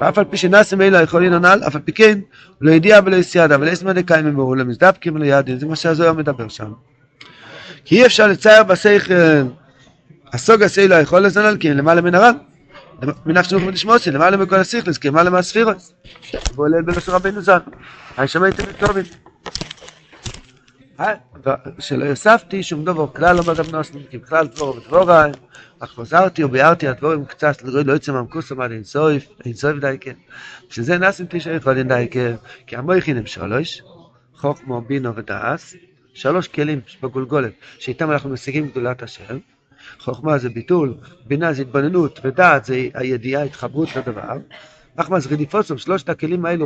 ואף 0.01 0.17
על 0.17 0.25
פי 0.25 0.37
שנאסם 0.37 0.81
אלו 0.81 0.99
יכולים 0.99 1.33
הנ"ל, 1.33 1.61
אף 1.67 1.75
על 1.75 1.81
פי 1.81 1.91
כן, 1.91 2.19
לא 2.61 2.71
ידיע 2.71 2.99
ולא 3.05 3.15
יסיידה, 3.15 3.57
ולא 3.59 3.71
יסמא 3.71 3.93
דקאים 3.93 4.27
אמרו, 4.27 4.55
למזדבקים 4.55 5.15
ולא 5.15 5.25
יעדין, 5.25 5.59
זה 5.59 5.65
מה 5.65 5.75
שהזוהר 5.75 6.13
מדבר 6.13 6.47
שם. 6.47 6.71
כי 7.85 7.95
אי 7.95 8.05
אפשר 8.05 8.27
לצייר 8.27 8.63
בשכל, 8.63 9.13
הסוג 10.33 10.63
הסילא 10.63 10.95
יכול 10.95 11.21
לזנל, 11.21 11.57
כי 11.59 11.73
למעלה 11.73 12.01
מן 12.01 12.15
הר"ן. 12.15 12.33
מנפש 13.25 13.53
נמוך 13.53 13.67
ונשמוסי, 13.67 14.11
למעלה 14.11 14.37
מכל 14.37 14.55
הסיכלס, 14.55 14.97
כי 14.97 15.07
למעלה 15.07 15.29
מהספירס. 15.29 15.93
ועולה 16.55 16.81
בלשון 16.81 17.15
רבינו 17.15 17.41
ז"ל. 17.41 17.57
היי 18.17 18.27
שמעתם 18.27 18.63
את 18.63 18.79
טובין. 18.79 19.05
שלא 21.79 22.05
יוספתי 22.05 22.63
שום 22.63 22.85
דבר, 22.85 23.07
כלל 23.07 23.35
לא 23.35 23.43
מגב 23.47 23.75
נוסנים, 23.75 24.03
כי 24.09 24.17
בכלל 24.17 24.47
דבור 24.47 24.77
ודבורי, 24.77 25.31
אך 25.79 25.89
חוזרתי 25.89 26.43
וביארתי 26.43 26.87
הדבורים 26.87 27.25
קצת, 27.25 27.61
לא 27.63 27.93
יוצא 27.93 28.11
מהמקוס 28.11 28.51
עמד 28.51 28.71
אין 28.71 28.83
סויף, 28.83 29.27
אין 29.45 29.53
סויף 29.53 29.77
דייקה. 29.77 30.11
שזה 30.69 30.97
נסים 30.97 31.25
תשע 31.29 31.51
יכולים 31.51 31.87
דייקה, 31.87 32.19
כי 32.67 32.75
המויכין 32.75 33.17
הם 33.17 33.25
שלוש, 33.25 33.81
חוכמו, 34.35 34.81
בינו 34.81 35.15
ודעס, 35.15 35.75
שלוש 36.13 36.47
כלים 36.47 36.81
בגולגולת, 37.03 37.53
שאיתם 37.79 38.11
אנחנו 38.11 38.29
משיגים 38.29 38.67
גדולת 38.67 39.03
השם. 39.03 39.37
חוכמה 39.99 40.37
זה 40.37 40.49
ביטול, 40.49 40.93
בינה 41.25 41.53
זה 41.53 41.61
התבוננות, 41.61 42.19
ודעת 42.23 42.65
זה 42.65 42.87
הידיעה, 42.93 43.43
התחברות 43.43 43.95
לדבר. 43.95 44.37
אחמד 44.95 45.19
רדיפוסום, 45.31 45.77
שלושת 45.77 46.09
הכלים 46.09 46.45
האלו 46.45 46.65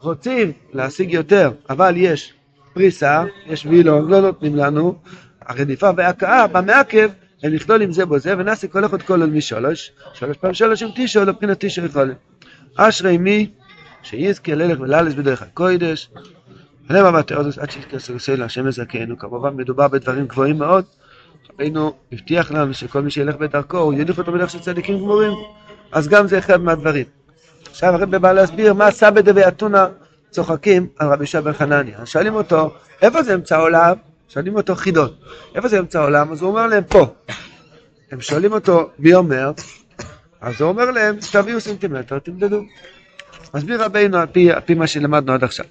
רוצים 0.00 0.52
להשיג 0.72 1.12
יותר, 1.12 1.50
אבל 1.70 1.94
יש 1.96 2.32
פריסה, 2.74 3.24
יש 3.46 3.66
וילון, 3.66 4.10
לא 4.10 4.20
נותנים 4.20 4.56
לנו, 4.56 4.98
הרדיפה 5.46 5.90
וההכאה 5.96 6.46
במעכב, 6.46 7.10
הם 7.42 7.54
נכלול 7.54 7.82
עם 7.82 7.92
זה 7.92 8.06
בו 8.06 8.18
זה, 8.18 8.34
ונעשה 8.38 8.68
כל 8.68 8.84
אחד 8.84 9.02
כל 9.02 9.20
עוד 9.20 9.30
משלוש, 9.30 9.92
שלוש 10.14 10.36
פעם 10.36 10.54
שלוש 10.54 10.82
עם 10.82 10.90
טישו, 10.90 11.24
לבחינת 11.24 11.58
טישו 11.58 11.84
יכולים. 11.84 12.14
אשרי 12.76 13.18
מי 13.18 13.50
שיזכה 14.02 14.54
ללך 14.54 14.80
וללס 14.80 15.14
בדרך 15.14 15.42
הקוידש, 15.42 16.10
ונאמר 16.90 17.10
בתיאודוס 17.10 17.58
עד 17.58 17.70
שיתכסו 17.70 18.14
ישראל 18.14 18.40
להשם 18.40 18.68
יזכנו, 18.68 19.18
כמובן 19.18 19.56
מדובר 19.56 19.88
בדברים 19.88 20.26
גבוהים 20.26 20.58
מאוד. 20.58 20.84
רבינו 21.58 21.92
הבטיח 22.12 22.50
לנו 22.50 22.74
שכל 22.74 23.02
מי 23.02 23.10
שילך 23.10 23.36
בדרכו, 23.36 23.78
הוא 23.78 23.94
יוליך 23.94 24.18
אותו 24.18 24.32
בדרך 24.32 24.50
של 24.50 24.60
צדיקים 24.60 24.98
גמורים. 24.98 25.32
אז 25.92 26.08
גם 26.08 26.26
זה 26.26 26.38
אחד 26.38 26.60
מהדברים. 26.60 27.04
עכשיו 27.70 27.94
הרב 27.94 28.16
בא 28.16 28.32
להסביר 28.32 28.74
מה 28.74 28.90
סבא 28.90 29.20
ואתונה 29.34 29.86
צוחקים 30.30 30.86
על 30.98 31.12
רבי 31.12 31.26
שבן 31.26 31.52
חנניה. 31.52 32.06
שואלים 32.06 32.34
אותו, 32.34 32.74
איפה 33.02 33.22
זה 33.22 33.34
אמצע 33.34 33.56
העולם? 33.56 33.94
שואלים 34.28 34.56
אותו 34.56 34.74
חידון. 34.74 35.08
איפה 35.54 35.68
זה 35.68 35.78
אמצע 35.78 36.00
העולם? 36.00 36.32
אז 36.32 36.42
הוא 36.42 36.50
אומר 36.50 36.66
להם, 36.66 36.84
פה. 36.84 37.06
הם 38.10 38.20
שואלים 38.20 38.52
אותו, 38.52 38.90
מי 38.98 39.14
אומר? 39.14 39.52
אז 40.40 40.60
הוא 40.60 40.68
אומר 40.68 40.90
להם, 40.90 41.16
תביאו 41.32 41.60
סנטימטר, 41.60 42.18
תמדדו. 42.18 42.62
מסביר 43.54 43.84
רבינו 43.84 44.18
על 44.18 44.26
פי, 44.26 44.52
על 44.52 44.60
פי 44.60 44.74
מה 44.74 44.86
שלמדנו 44.86 45.32
עד 45.32 45.44
עכשיו. 45.44 45.66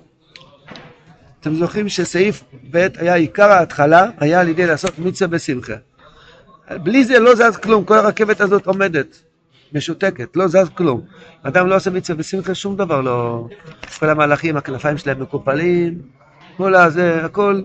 אתם 1.48 1.56
זוכרים 1.56 1.90
שסעיף 1.90 2.44
ב' 2.72 2.88
היה 2.98 3.16
עיקר 3.16 3.52
ההתחלה, 3.52 4.10
היה 4.18 4.42
על 4.42 4.48
ידי 4.48 4.66
לעשות 4.66 5.00
מצווה 5.00 5.28
בשמחה. 5.28 5.74
בלי 6.72 7.04
זה 7.04 7.20
לא 7.20 7.36
זז 7.36 7.58
כלום, 7.58 7.86
כל 7.86 7.98
הרכבת 7.98 8.42
הזאת 8.42 8.68
עומדת, 8.68 9.22
משותקת, 9.74 10.36
לא 10.36 10.48
זז 10.48 10.70
כלום. 10.76 11.02
אדם 11.44 11.68
לא 11.68 11.76
עושה 11.76 11.90
מצווה 11.90 12.20
בשמחה, 12.20 12.56
שום 12.56 12.76
דבר 12.76 13.02
לא... 13.02 13.48
כל 14.00 14.10
המהלכים, 14.10 14.58
הכנפיים 14.58 14.98
שלהם 14.98 15.22
מקופלים, 15.22 16.02
כל 16.58 16.76
הזה, 16.76 17.26
הכל... 17.26 17.62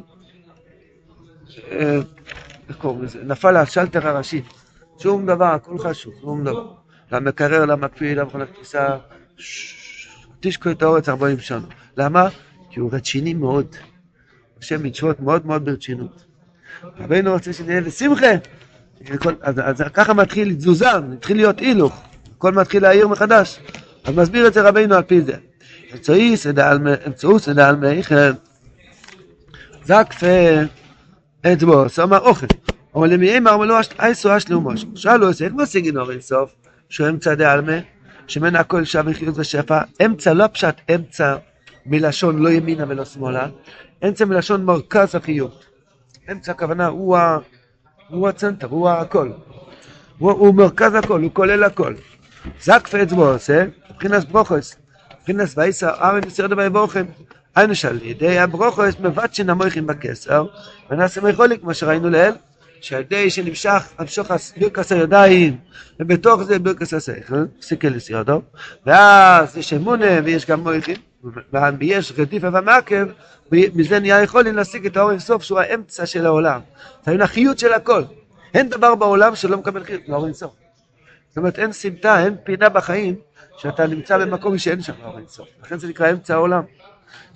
אה, 1.72 1.98
איך 2.68 2.76
קוראים 2.76 3.02
לזה? 3.02 3.18
נפל 3.24 3.56
השלטר 3.56 4.08
הראשי. 4.08 4.42
שום 4.98 5.26
דבר, 5.26 5.44
הכל 5.44 5.78
חשוב, 5.78 6.14
שום 6.20 6.44
דבר. 6.44 6.72
למקרר, 7.12 7.64
למקפיא, 7.64 8.14
למכונת 8.14 8.48
כניסה, 8.56 8.96
תשקו 10.40 10.70
את 10.70 10.82
האורץ 10.82 11.08
40 11.08 11.38
שנה. 11.38 11.66
למה? 11.96 12.28
כי 12.72 12.80
הוא 12.80 12.90
רציני 12.92 13.34
מאוד. 13.34 13.66
עושה 14.56 14.78
מצוות 14.78 15.20
מאוד 15.20 15.46
מאוד 15.46 15.64
ברצינות. 15.64 16.24
רבינו 16.98 17.32
רוצה 17.32 17.52
שנהיה 17.52 17.80
לשמחה. 17.80 18.30
אז, 19.42 19.60
אז 19.64 19.82
ככה 19.94 20.14
מתחיל 20.14 20.54
תזוזה, 20.54 21.00
מתחיל 21.00 21.36
להיות 21.36 21.58
הילוך. 21.58 22.02
הכל 22.36 22.52
מתחיל 22.52 22.82
להעיר 22.82 23.08
מחדש. 23.08 23.60
אז 24.04 24.14
מסביר 24.14 24.46
את 24.46 24.54
זה 24.54 24.68
רבינו 24.68 24.94
על 24.94 25.02
פי 25.02 25.20
זה. 25.20 25.36
אמצעו 27.06 27.38
סדה 27.38 27.68
על 27.68 27.76
מיכם. 27.76 28.32
זקפה 29.84 30.26
אצבו, 31.46 31.88
סומה 31.88 32.18
אוכל. 32.18 32.46
אבל 32.94 33.12
למי 33.12 33.38
אמר 33.38 33.56
מלוא 33.56 33.80
אייסו 33.98 34.36
אשלו 34.36 34.60
מושך. 34.60 34.86
שאלו 34.94 35.28
איך 35.28 35.52
משיגים 35.54 35.96
אור 35.96 36.10
אינסוף? 36.10 36.54
שהוא 36.88 37.08
אמצע 37.08 37.34
דעלמה, 37.34 37.78
שמנה 38.26 38.60
הכל 38.60 38.84
שווה 38.84 39.12
וחיות 39.12 39.38
ושפע. 39.38 39.80
אמצע 40.04 40.34
לא 40.34 40.46
פשט 40.46 40.74
אמצע 40.94 41.36
מלשון 41.86 42.42
לא 42.42 42.48
ימינה 42.48 42.84
ולא 42.88 43.04
שמאלה, 43.04 43.48
אמצע 44.04 44.24
מלשון 44.24 44.64
מרכז 44.64 45.14
החיות. 45.14 45.64
אמצע 46.32 46.52
הכוונה 46.52 46.86
הוא, 46.86 47.16
ה... 47.16 47.38
הוא 48.08 48.28
הצנטר, 48.28 48.66
הוא 48.66 48.90
הכל. 48.90 49.30
הוא, 50.18 50.30
הוא 50.30 50.54
מרכז 50.54 50.94
הכל, 50.94 51.22
הוא 51.22 51.30
כולל 51.32 51.64
הכל. 51.64 51.94
זק 52.60 52.94
אצבו 52.94 53.28
עושה, 53.28 53.64
מבחינת 53.90 54.28
ברוכס, 54.28 54.76
מבחינת 55.20 55.48
וייסא 55.56 55.90
ארן 56.00 56.20
יסרדו 56.26 56.56
ויבורכם. 56.56 57.04
היינו 57.54 57.74
שעל 57.74 57.98
ידי 58.02 58.38
הברוכס 58.38 58.94
מבטשן 59.00 59.50
המויכים 59.50 59.86
בכסר, 59.86 60.46
ונעשה 60.90 61.20
מיכולי 61.20 61.58
כמו 61.58 61.74
שראינו 61.74 62.10
לעיל, 62.10 62.34
שעל 62.80 63.00
ידי 63.00 63.30
שנמשך, 63.30 63.82
המשוך 63.98 64.30
ברכס 64.56 64.92
הידיים, 64.92 65.56
ובתוך 66.00 66.42
זה 66.42 66.58
ברכס 66.58 66.94
השכל, 66.94 67.44
סיכל 67.62 67.88
לסירדו, 67.88 68.42
ואז 68.86 69.56
יש 69.56 69.72
אמונה 69.72 70.06
ויש 70.24 70.46
גם 70.46 70.60
מויכים. 70.60 70.96
ויש 71.78 72.12
רדיפה 72.18 72.48
ומעקב, 72.48 73.04
מזה 73.52 74.00
נהיה 74.00 74.22
יכולים 74.22 74.56
להשיג 74.56 74.86
את 74.86 74.96
האור 74.96 75.10
אינסוף 75.10 75.42
שהוא 75.42 75.60
האמצע 75.60 76.06
של 76.06 76.26
העולם. 76.26 76.60
זה 77.06 77.24
החיות 77.24 77.58
של 77.58 77.72
הכל. 77.72 78.02
אין 78.54 78.68
דבר 78.68 78.94
בעולם 78.94 79.34
שלא 79.34 79.58
מקבל 79.58 79.84
חיות 79.84 80.08
לאור 80.08 80.24
אינסוף. 80.26 80.52
זאת 81.28 81.36
אומרת 81.36 81.58
אין 81.58 81.72
סמטה, 81.72 82.24
אין 82.24 82.36
פינה 82.44 82.68
בחיים 82.68 83.14
שאתה 83.56 83.86
נמצא 83.86 84.18
במקום 84.18 84.58
שאין 84.58 84.82
שם 84.82 84.92
אור 85.04 85.18
אינסוף. 85.18 85.48
לכן 85.62 85.78
זה 85.78 85.88
נקרא 85.88 86.10
אמצע 86.10 86.34
העולם. 86.34 86.62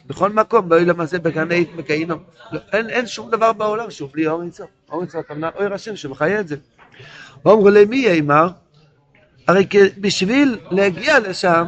בכל 0.06 0.32
מקום, 0.32 0.68
באילם 0.68 1.00
הזה, 1.00 1.18
בגני 1.18 1.64
בגיהינום. 1.64 2.22
לא, 2.52 2.60
אין, 2.72 2.90
אין 2.90 3.06
שום 3.06 3.30
דבר 3.30 3.52
בעולם 3.52 3.90
שהוא 3.90 4.08
בלי 4.12 4.26
אור 4.26 4.42
אינסוף. 4.42 4.66
אור 4.90 5.00
אינסוף, 5.00 5.16
הכוונה 5.16 5.50
אור 5.54 5.74
השם 5.74 5.96
שמחיה 5.96 6.40
את 6.40 6.48
זה. 6.48 6.56
ואומרו 7.44 7.70
למי 7.70 7.96
יאמר? 7.96 8.48
הרי 9.48 9.66
בשביל 9.98 10.58
להגיע 10.70 11.18
לשם, 11.18 11.66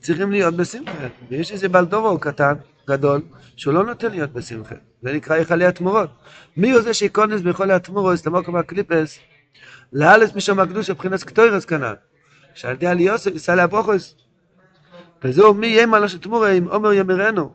צריכים 0.00 0.30
להיות 0.30 0.54
בשמחה. 0.54 1.06
ויש 1.28 1.52
איזה 1.52 1.68
בלדורו 1.68 2.18
קטן, 2.18 2.54
גדול, 2.88 3.20
שהוא 3.56 3.74
לא 3.74 3.84
נותן 3.84 4.10
להיות 4.10 4.32
בשמחה. 4.32 4.74
זה 5.02 5.12
נקרא 5.12 5.34
היכלי 5.34 5.66
התמורות. 5.66 6.10
מי 6.56 6.70
הוא 6.70 6.82
זה 6.82 6.94
שייכונס 6.94 7.40
ביכולי 7.40 7.72
התמורות, 7.72 8.26
למוקם 8.26 8.56
הקליפס, 8.56 9.18
לאלס 9.92 10.34
משום 10.34 10.60
הקדוש 10.60 10.90
מבחינת 10.90 11.24
קטוירס 11.24 11.64
כנ"ל. 11.64 11.94
שעל 12.54 12.72
ידי 12.72 12.86
עליוסף 12.86 13.30
יישא 13.32 13.52
לאברוכוס. 13.52 14.14
וזהו 15.24 15.54
מי 15.54 15.66
יהיה 15.66 15.86
מעלה 15.86 16.08
של 16.08 16.18
תמורה 16.18 16.50
אם 16.50 16.68
עומר 16.68 16.92
ימירנו. 16.92 17.52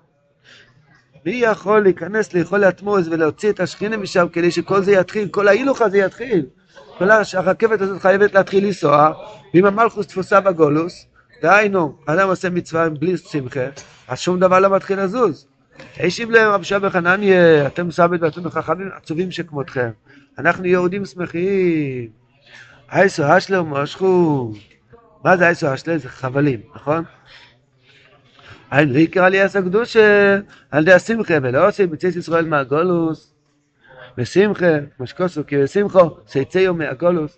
מי 1.26 1.32
יכול 1.32 1.84
להיכנס 1.84 2.34
ליכולי 2.34 2.66
התמורס 2.66 3.08
ולהוציא 3.08 3.50
את 3.50 3.60
השכינה 3.60 3.98
משם 3.98 4.28
כדי 4.34 4.52
שכל 4.52 4.84
זה 4.84 4.92
יתחיל, 4.92 5.28
כל 5.28 5.48
ההילוך 5.48 5.82
הזה 5.82 5.98
יתחיל. 5.98 6.46
כל 6.98 7.12
הרכבת 7.34 7.82
הזאת 7.82 8.02
חייבת 8.02 8.34
להתחיל 8.34 8.66
לנסוע, 8.66 9.12
ואם 9.54 9.66
המלכוס 9.66 10.08
תפוסה 10.08 10.42
בגולוס, 10.42 11.06
דהיינו, 11.42 11.96
אדם 12.06 12.28
עושה 12.28 12.50
מצווה 12.50 12.90
בלי 12.90 13.18
שמחה, 13.18 13.66
אז 14.08 14.20
שום 14.20 14.40
דבר 14.40 14.60
לא 14.60 14.76
מתחיל 14.76 15.00
לזוז. 15.00 15.48
השיב 15.98 16.32
להם 16.32 16.52
רב 16.52 16.64
שבי 16.64 16.90
חנניה, 16.90 17.68
אתם 17.68 17.92
סבת 17.92 18.22
ואתם 18.22 18.50
חכמים 18.50 18.90
עצובים 18.96 19.32
שכמותכם. 19.32 19.90
אנחנו 20.40 20.66
יהודים 20.66 21.06
שמחים. 21.06 22.08
אייסו 22.92 23.38
אשלר 23.38 23.64
משכו. 23.64 24.54
מה 25.24 25.38
זה 25.38 25.46
אייסו 25.46 25.74
אשלר? 25.74 25.98
זה 25.98 26.10
חבלים, 26.10 26.60
נכון? 26.76 27.04
אין 28.72 28.92
ויקר 28.92 29.24
על 29.24 29.34
יעש 29.34 29.56
הקדושה, 29.56 30.40
על 30.72 30.84
ידי 30.84 30.94
השמחה, 30.94 31.34
ולא 31.42 31.68
עושים 31.68 31.90
בציס 31.90 32.16
ישראל 32.16 32.46
מהגולוס. 32.46 33.34
בשמחה, 34.18 34.66
משקוסו, 35.00 35.42
כי 35.48 35.58
בשמחו, 35.58 36.10
שיצאו 36.28 36.74
מהגולוס. 36.74 37.38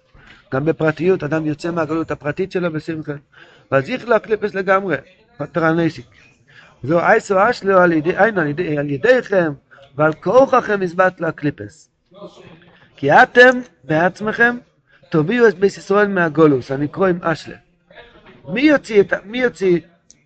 גם 0.54 0.66
בפרטיות, 0.66 1.24
אדם 1.24 1.46
יוצא 1.46 1.72
מהגלות 1.72 2.12
הפרטית 2.12 2.52
שלו 2.52 2.72
בשמחה. 2.72 3.14
ואז 3.72 3.90
יכלו 3.90 4.16
הקליפס 4.16 4.54
לגמרי, 4.54 4.96
פטרנסיק. 5.38 6.06
זו 6.84 7.00
אייסו 7.00 7.50
אשלו 7.50 7.80
על 7.80 7.92
ידי, 7.92 8.18
אין, 8.18 8.38
על, 8.38 8.48
ידי, 8.48 8.78
על 8.78 8.90
ידיכם 8.90 9.54
ועל 9.96 10.14
כוחכם 10.14 10.82
הזבט 10.82 11.20
לו 11.20 11.28
הקליפס. 11.28 11.90
כי 12.96 13.12
אתם 13.12 13.60
בעצמכם 13.84 14.58
תוביאו 15.10 15.48
את 15.48 15.60
בית 15.60 15.78
ישראל 15.78 16.08
מהגולוס, 16.08 16.72
אני 16.72 16.88
קורא 16.88 17.10
עם 17.10 17.20
אשלה. 17.22 17.56
מי 18.48 18.62
יוציא 18.62 19.02
את, 19.02 19.14
מי 19.26 19.38
יוציא 19.38 19.80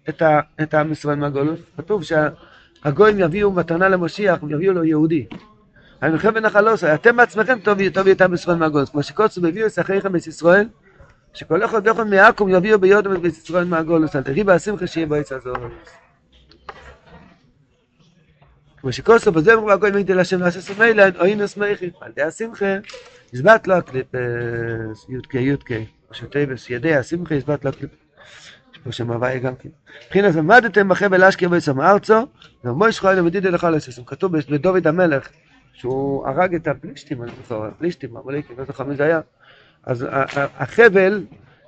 את, 0.09 0.21
ה, 0.21 0.39
את 0.61 0.73
עם 0.73 0.91
ישראל 0.91 1.17
מהגולוס? 1.17 1.59
כתוב 1.77 2.03
שהגויים 2.03 3.19
יביאו 3.19 3.51
מתנה 3.51 3.89
למשיח, 3.89 4.39
יביאו 4.49 4.73
לו 4.73 4.83
יהודי. 4.83 5.25
אני 6.01 6.17
חושב 6.17 6.33
בנחלוס, 6.33 6.83
אתם 6.83 7.17
בעצמכם 7.17 7.59
תוביאו 7.59 8.11
את 8.11 8.21
עם 8.21 8.33
ישראל 8.33 8.57
מהגולוס. 8.57 8.89
כמו 8.89 9.03
שקוצו 9.03 9.47
הביאו 9.47 9.67
את 9.67 9.71
שכריכם 9.71 10.11
בית 10.11 10.27
ישראל, 10.27 10.67
שכל 11.33 11.65
אחד 11.65 11.87
ואחד 11.87 12.07
מעכו"ם 12.07 12.49
יביאו 12.49 12.79
ביודם 12.79 13.15
את 13.15 13.25
ישראל 13.25 13.63
מהגולוס, 13.63 14.15
אל 14.15 14.23
תריבה 14.23 14.53
השמחה 14.53 14.87
שיהיה 14.87 15.07
בעץ 15.07 15.31
הזאת. 15.31 15.57
כמו 18.77 18.91
שכוסו 18.91 19.31
בזמר 19.31 19.63
והגוי 19.63 19.91
מגדל 19.91 20.19
השם 20.19 20.39
לעשה 20.39 20.61
סמילן, 20.61 21.09
או 21.19 21.25
הנה 21.25 21.47
שמחי, 21.47 21.89
על 22.01 22.11
די 22.15 22.21
השמחה, 22.21 22.75
הזבט 23.33 23.67
לו 23.67 23.73
הקליפס, 23.75 25.09
יודקי 25.09 25.39
יודקי, 25.39 25.85
שוטייבס, 26.11 26.69
ידי 26.69 26.95
השמחה, 26.95 27.35
הזבט 27.35 27.65
לו 27.65 27.69
הקליפס. 27.69 27.95
יש 28.73 28.79
פה 28.83 28.91
שם 28.91 29.11
הוואי 29.11 29.39
גם 29.39 29.55
כן. 29.55 29.69
מבחינת 30.05 30.35
עמדתם 30.35 30.89
בחבל 30.89 31.23
אשקר 31.23 31.47
וישם 31.51 31.81
ארצו, 31.81 32.27
ומוי 32.63 32.91
שכוי 32.91 33.15
למדידה 33.15 33.49
לך 33.49 33.63
לססום. 33.63 34.05
כתוב 34.05 34.37
בדוד 34.37 34.87
המלך, 34.87 35.29
שהוא 35.73 36.27
הרג 36.27 36.55
את 36.55 36.67
הפלישתים, 36.67 37.23
אני 37.23 37.31
זוכר, 37.41 37.65
הפלישתים, 37.65 38.17
המליקים, 38.17 38.55
לא 38.59 38.65
זוכר 38.65 38.83
מי 38.83 38.95
זה 38.95 39.03
היה. 39.03 39.21
אז 39.83 40.05
החבל, 40.35 41.23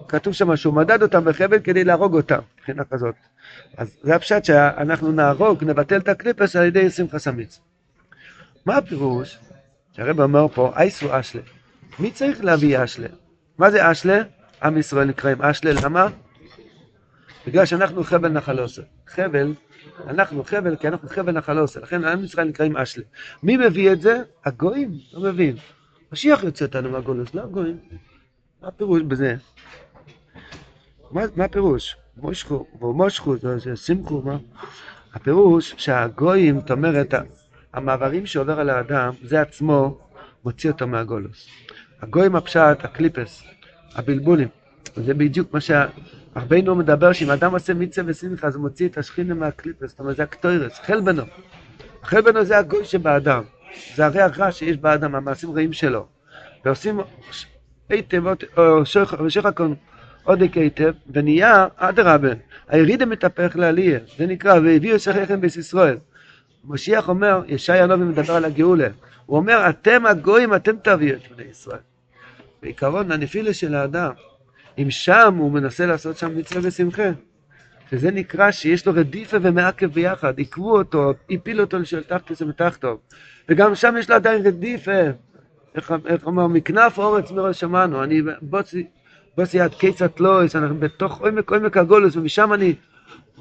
כתוב 0.07 0.33
שם 0.33 0.55
שהוא 0.55 0.73
מדד 0.73 1.01
אותם 1.01 1.25
בחבל 1.25 1.59
כדי 1.59 1.83
להרוג 1.83 2.15
אותם, 2.15 2.39
מבחינה 2.57 2.83
כזאת. 2.83 3.15
אז 3.77 3.97
זה 4.01 4.15
הפשט 4.15 4.45
שאנחנו 4.45 5.11
נהרוג, 5.11 5.63
נבטל 5.63 5.97
את 5.97 6.07
הקליפס 6.07 6.55
על 6.55 6.65
ידי 6.65 6.89
שמחה 6.89 7.19
סמיץ. 7.19 7.59
מה 8.65 8.77
הפירוש? 8.77 9.37
שהרב 9.91 10.19
אומר 10.21 10.47
פה, 10.47 10.71
אייסו 10.75 11.19
אשלה. 11.19 11.41
מי 11.99 12.11
צריך 12.11 12.43
להביא 12.43 12.83
אשלה? 12.83 13.07
מה 13.57 13.71
זה 13.71 13.91
אשלה? 13.91 14.21
עם 14.63 14.77
ישראל 14.77 15.07
נקראים 15.07 15.41
אשלה, 15.41 15.71
למה? 15.83 16.07
בגלל 17.47 17.65
שאנחנו 17.65 18.03
חבל 18.03 18.29
נחלוסה. 18.29 18.81
חבל, 19.07 19.53
אנחנו 20.07 20.43
חבל 20.43 20.75
כי 20.75 20.87
אנחנו 20.87 21.09
חבל 21.09 21.31
נחלוסה, 21.31 21.79
לכן 21.79 22.05
עם 22.05 22.23
ישראל 22.23 22.47
נקראים 22.47 22.77
אשלה. 22.77 23.03
מי 23.43 23.57
מביא 23.57 23.91
את 23.91 24.01
זה? 24.01 24.21
הגויים, 24.45 24.91
לא 25.13 25.31
מבין. 25.31 25.55
משיח 26.13 26.43
יוצא 26.43 26.65
אותנו 26.65 26.89
מהגולוס, 26.89 27.35
לא 27.35 27.41
הגויים. 27.41 27.77
מה 28.61 28.67
הפירוש 28.67 29.01
בזה? 29.01 29.35
מה, 31.11 31.43
הפירוש? 31.45 31.95
מושכו, 32.17 32.65
ומושכו, 32.81 33.35
זה 33.37 33.75
שמחו, 33.75 34.21
מה? 34.25 34.37
הפירוש 35.13 35.73
שהגויים, 35.77 36.59
זאת 36.59 36.71
אומרת, 36.71 37.13
המעברים 37.73 38.25
שעובר 38.25 38.59
על 38.59 38.69
האדם, 38.69 39.13
זה 39.23 39.41
עצמו 39.41 39.97
מוציא 40.45 40.71
אותו 40.71 40.87
מהגולוס. 40.87 41.47
הגויים 42.01 42.35
הפשט, 42.35 42.77
הקליפס, 42.83 43.43
הבלבולים, 43.95 44.47
זה 44.95 45.13
בדיוק 45.13 45.53
מה 45.53 45.59
שהרבינו 45.61 46.75
מדבר, 46.75 47.13
שאם 47.13 47.29
אדם 47.29 47.53
עושה 47.53 47.73
מצווה 47.73 48.11
ושמחה, 48.11 48.47
אז 48.47 48.55
הוא 48.55 48.61
מוציא 48.61 48.87
את 48.87 48.97
השכינה 48.97 49.33
מהקליפס, 49.33 49.89
זאת 49.89 49.99
אומרת, 49.99 50.15
זה 50.15 50.23
הקטוירס, 50.23 50.79
חלבנו. 50.79 51.23
חלבנו 52.03 52.43
זה 52.45 52.57
הגוי 52.57 52.85
שבאדם, 52.85 53.43
זה 53.95 54.05
הריח 54.05 54.39
רע 54.39 54.51
שיש 54.51 54.77
באדם, 54.77 55.15
המעשים 55.15 55.51
רעים 55.51 55.73
שלו. 55.73 56.05
ועושים 56.65 56.99
היטב, 57.89 58.23
או 58.57 58.85
שחקון 59.29 59.75
עודק 60.23 60.57
היטב, 60.57 60.93
ונהיה, 61.11 61.67
אדרבה, 61.75 62.29
הירידה 62.67 63.05
מתהפך 63.05 63.55
לעלייה, 63.55 63.99
זה 64.17 64.25
נקרא, 64.25 64.59
והביאו 64.59 64.99
שכיכם 64.99 65.41
בית 65.41 65.55
ישראל. 65.55 65.97
משיח 66.65 67.09
אומר, 67.09 67.41
ישעיה 67.47 67.83
הנובי 67.83 68.03
מדבר 68.03 68.35
על 68.35 68.45
הגאולה, 68.45 68.87
הוא 69.25 69.37
אומר, 69.37 69.69
אתם 69.69 70.05
הגויים, 70.05 70.55
אתם 70.55 70.75
תביאו 70.81 71.15
את 71.15 71.31
בני 71.35 71.43
ישראל. 71.51 71.79
בעיקרון, 72.61 73.11
הנפילה 73.11 73.53
של 73.53 73.75
האדם, 73.75 74.11
אם 74.77 74.91
שם 74.91 75.35
הוא 75.37 75.51
מנסה 75.51 75.85
לעשות 75.85 76.17
שם 76.17 76.37
מצווה 76.37 76.61
ושמחה, 76.63 77.09
וזה 77.93 78.11
נקרא 78.11 78.51
שיש 78.51 78.87
לו 78.87 78.93
רדיפה 78.95 79.37
ומעכב 79.41 79.85
ביחד, 79.85 80.37
עיכבו 80.37 80.77
אותו, 80.77 81.13
הפילו 81.29 81.63
אותו 81.63 81.79
לשאול 81.79 82.03
תחתיס 82.03 82.41
ומתחתו, 82.41 82.97
וגם 83.49 83.75
שם 83.75 83.95
יש 83.99 84.09
לו 84.09 84.15
עדיין 84.15 84.47
רדיפה, 84.47 85.01
איך, 85.75 85.93
איך 86.05 86.25
אומר, 86.25 86.47
מכנף 86.47 86.97
אורץ 86.97 87.31
מראש 87.31 87.59
שמענו, 87.59 88.03
אני 88.03 88.21
בוסי, 88.41 88.87
בוסי 89.37 89.59
עד 89.59 89.73
קיצת 89.73 90.19
לויס, 90.19 90.55
אנחנו 90.55 90.77
בתוך 90.79 91.21
עומק 91.21 91.51
עומק 91.51 91.77
הגולוס, 91.77 92.15
ומשם 92.15 92.53
אני, 92.53 92.75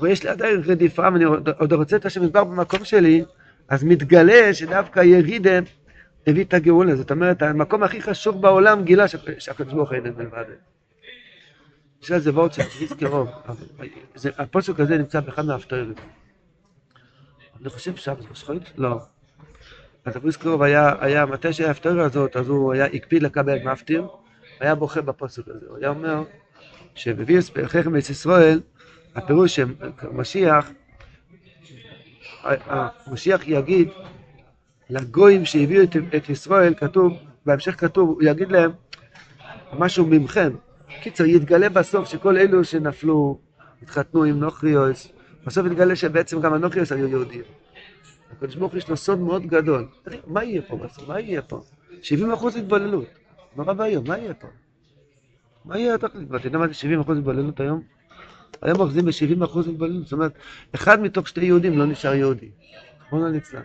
ויש 0.01 0.25
לי 0.25 0.31
עדיין 0.31 0.63
רדיפה, 0.65 1.03
ואני 1.03 1.25
עוד, 1.25 1.49
עוד 1.59 1.73
רוצה 1.73 1.97
את 1.97 2.07
השם 2.07 2.23
ידבר 2.23 2.45
במקום 2.45 2.85
שלי, 2.85 3.25
אז 3.69 3.85
מתגלה 3.85 4.55
שדווקא 4.55 5.01
ירידה 5.01 5.59
הביא 6.27 6.45
את 6.45 6.55
הגאולה, 6.55 6.97
זאת 6.97 7.11
אומרת, 7.11 7.43
המקום 7.43 7.83
הכי 7.83 8.03
חשוב 8.03 8.43
בעולם 8.43 8.85
גילה 8.85 9.05
שהקדוש 9.39 9.75
ברוך 9.75 9.91
הוא 9.91 9.97
אין 9.97 10.15
מלבד. 10.17 10.45
יש 12.03 12.11
לזה 12.11 12.31
וורד 12.31 12.53
של 12.53 12.63
קרוב, 13.01 13.29
הפוסק 14.39 14.81
הזה 14.81 14.99
נמצא 14.99 15.21
באחד 15.21 15.45
מההפטורים. 15.45 15.95
אני 17.61 17.71
חושב 17.71 17.97
שם 17.97 18.15
זה 18.21 18.27
זכויות? 18.35 18.63
לא. 18.77 19.01
אז 20.05 20.17
הפריס 20.17 20.37
קרוב 20.37 20.63
היה, 20.63 20.95
היה, 21.01 21.27
מתי 21.27 21.53
שהיה 21.53 21.69
ההפטוריה 21.69 22.05
הזאת, 22.05 22.37
אז 22.37 22.49
הוא 22.49 22.73
היה, 22.73 22.85
הקפיד 22.85 23.23
לקבל 23.23 23.63
מפטיר, 23.65 24.07
היה 24.61 24.75
בוכה 24.75 25.01
בפוסק 25.01 25.43
הזה. 25.49 25.67
הוא 25.69 25.77
היה 25.77 25.89
אומר 25.89 26.23
שבביאס 26.95 27.51
חכם 27.67 27.93
בית 27.93 28.11
ישראל, 28.11 28.61
הפירוש 29.15 29.61
שמשיח, 29.61 30.71
המשיח 32.45 33.41
יגיד 33.47 33.89
לגויים 34.91 35.45
שהביאו 35.45 35.83
את 36.17 36.31
ישראל, 36.31 36.75
כתוב, 36.75 37.13
בהמשך 37.47 37.81
כתוב, 37.81 38.09
הוא 38.09 38.23
יגיד 38.23 38.53
להם 38.53 38.71
משהו 39.73 40.07
ממכם. 40.07 40.53
קיצר, 41.03 41.25
יתגלה 41.25 41.69
בסוף 41.69 42.09
שכל 42.09 42.39
אלו 42.39 42.65
שנפלו, 42.65 43.39
התחתנו 43.83 44.25
עם 44.25 44.41
נוכריוס, 44.41 45.09
בסוף 45.47 45.67
יתגלה 45.67 45.97
שבעצם 45.97 46.41
גם 46.41 46.55
הנוכריוס 46.55 46.93
היו 46.93 47.09
יהודים. 47.09 47.43
הקדוש 48.33 48.57
ברוך 48.57 48.75
יש 48.75 48.89
לו 48.89 48.97
סוד 48.97 49.19
מאוד 49.19 49.47
גדול. 49.47 49.89
מה 50.27 50.45
יהיה 50.45 50.63
פה 50.63 50.77
בסוף? 50.77 51.09
מה 51.09 51.21
יהיה 51.21 51.43
פה? 51.43 51.63
70 52.03 52.33
אחוז 52.33 52.57
התבוללות. 52.57 53.07
נורא 53.57 53.75
ואיום, 53.77 54.05
מה 54.09 54.19
יהיה 54.19 54.35
פה? 54.35 54.49
מה 55.65 55.79
יהיה 55.79 55.95
התכלית? 55.95 56.31
ואתה 56.31 56.47
יודע 56.47 56.59
מה 56.59 56.69
זה 56.69 56.75
70 56.75 57.01
אחוז 57.01 57.19
התבוללות 57.19 57.61
היום? 57.61 57.83
היום 58.63 58.81
אוחזים 58.81 59.05
ב-70 59.05 59.45
אחוז 59.45 59.69
התבוללות. 59.69 60.03
זאת 60.03 60.13
אומרת, 60.13 60.33
אחד 60.75 61.01
מתוך 61.01 61.29
שתי 61.29 61.45
יהודים 61.45 61.79
לא 61.79 61.87
נשאר 61.87 62.15
יהודי. 62.15 62.51
רחמנא 63.07 63.29
ליצלן. 63.29 63.63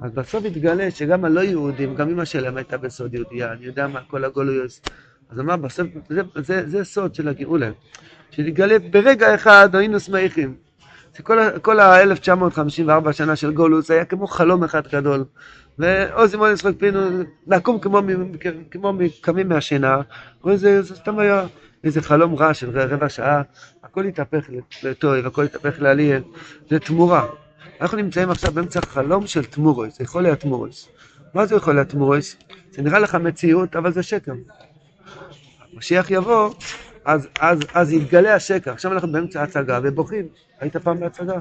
אז 0.00 0.12
בסוף 0.12 0.44
יתגלה 0.44 0.90
שגם 0.90 1.24
הלא 1.24 1.40
יהודים, 1.40 1.94
גם 1.94 2.08
אמא 2.10 2.24
שלהם 2.24 2.56
הייתה 2.56 2.78
בסוד 2.78 3.14
יהודייה, 3.14 3.52
אני 3.52 3.66
יודע 3.66 3.86
מה, 3.86 4.00
כל 4.02 4.24
הגולויות. 4.24 4.88
אז 5.30 5.40
אמר, 5.40 5.56
בסוף, 5.56 5.86
זה, 6.08 6.22
זה, 6.36 6.68
זה 6.68 6.84
סוד 6.84 7.14
של 7.14 7.28
הגאולה. 7.28 7.70
שיתגלה 8.30 8.78
ברגע 8.78 9.34
אחד 9.34 9.76
היינו 9.76 10.00
שמחים. 10.00 10.54
כל 11.62 11.80
ה-1954 11.80 13.12
שנה 13.12 13.36
של 13.36 13.52
גולוס 13.52 13.90
היה 13.90 14.04
כמו 14.04 14.26
חלום 14.26 14.64
אחד 14.64 14.88
גדול. 14.88 15.24
ועוזי 15.78 16.36
מוליס 16.36 16.60
יצחק 16.60 16.74
פינו, 16.78 17.00
לקום 17.46 17.78
כמו, 17.78 18.00
כמו 18.70 18.92
קמים 19.20 19.48
מהשינה, 19.48 20.00
וזה 20.46 20.94
סתם 20.94 21.18
היה 21.18 21.46
איזה 21.84 22.02
חלום 22.02 22.34
רע 22.34 22.54
של 22.54 22.78
רבע 22.78 23.08
שעה, 23.08 23.42
הכל 23.82 24.04
התהפך 24.04 24.44
לטוב, 24.82 25.14
הכל 25.14 25.44
התהפך 25.44 25.74
לעלייה, 25.78 26.20
זה 26.70 26.78
תמורה. 26.78 27.26
אנחנו 27.80 27.96
נמצאים 27.96 28.30
עכשיו 28.30 28.52
באמצע 28.52 28.80
חלום 28.80 29.26
של 29.26 29.44
תמורוס, 29.44 29.98
זה 29.98 30.04
יכול 30.04 30.22
להיות 30.22 30.40
תמורוס. 30.40 30.88
מה 31.34 31.46
זה 31.46 31.54
יכול 31.54 31.74
להיות 31.74 31.88
תמורוס? 31.88 32.36
זה 32.70 32.82
נראה 32.82 32.98
לך 32.98 33.14
מציאות, 33.14 33.76
אבל 33.76 33.92
זה 33.92 34.02
שקר. 34.02 34.32
משיח 35.76 36.10
יבוא, 36.10 36.54
אז, 37.04 37.28
אז, 37.40 37.58
אז 37.74 37.92
יתגלה 37.92 38.34
השקר. 38.34 38.72
עכשיו 38.72 38.92
אנחנו 38.92 39.12
באמצע 39.12 39.40
ההצגה 39.40 39.80
ובוכים. 39.82 40.28
היית 40.60 40.76
פעם 40.76 41.00
בהצגה? 41.00 41.34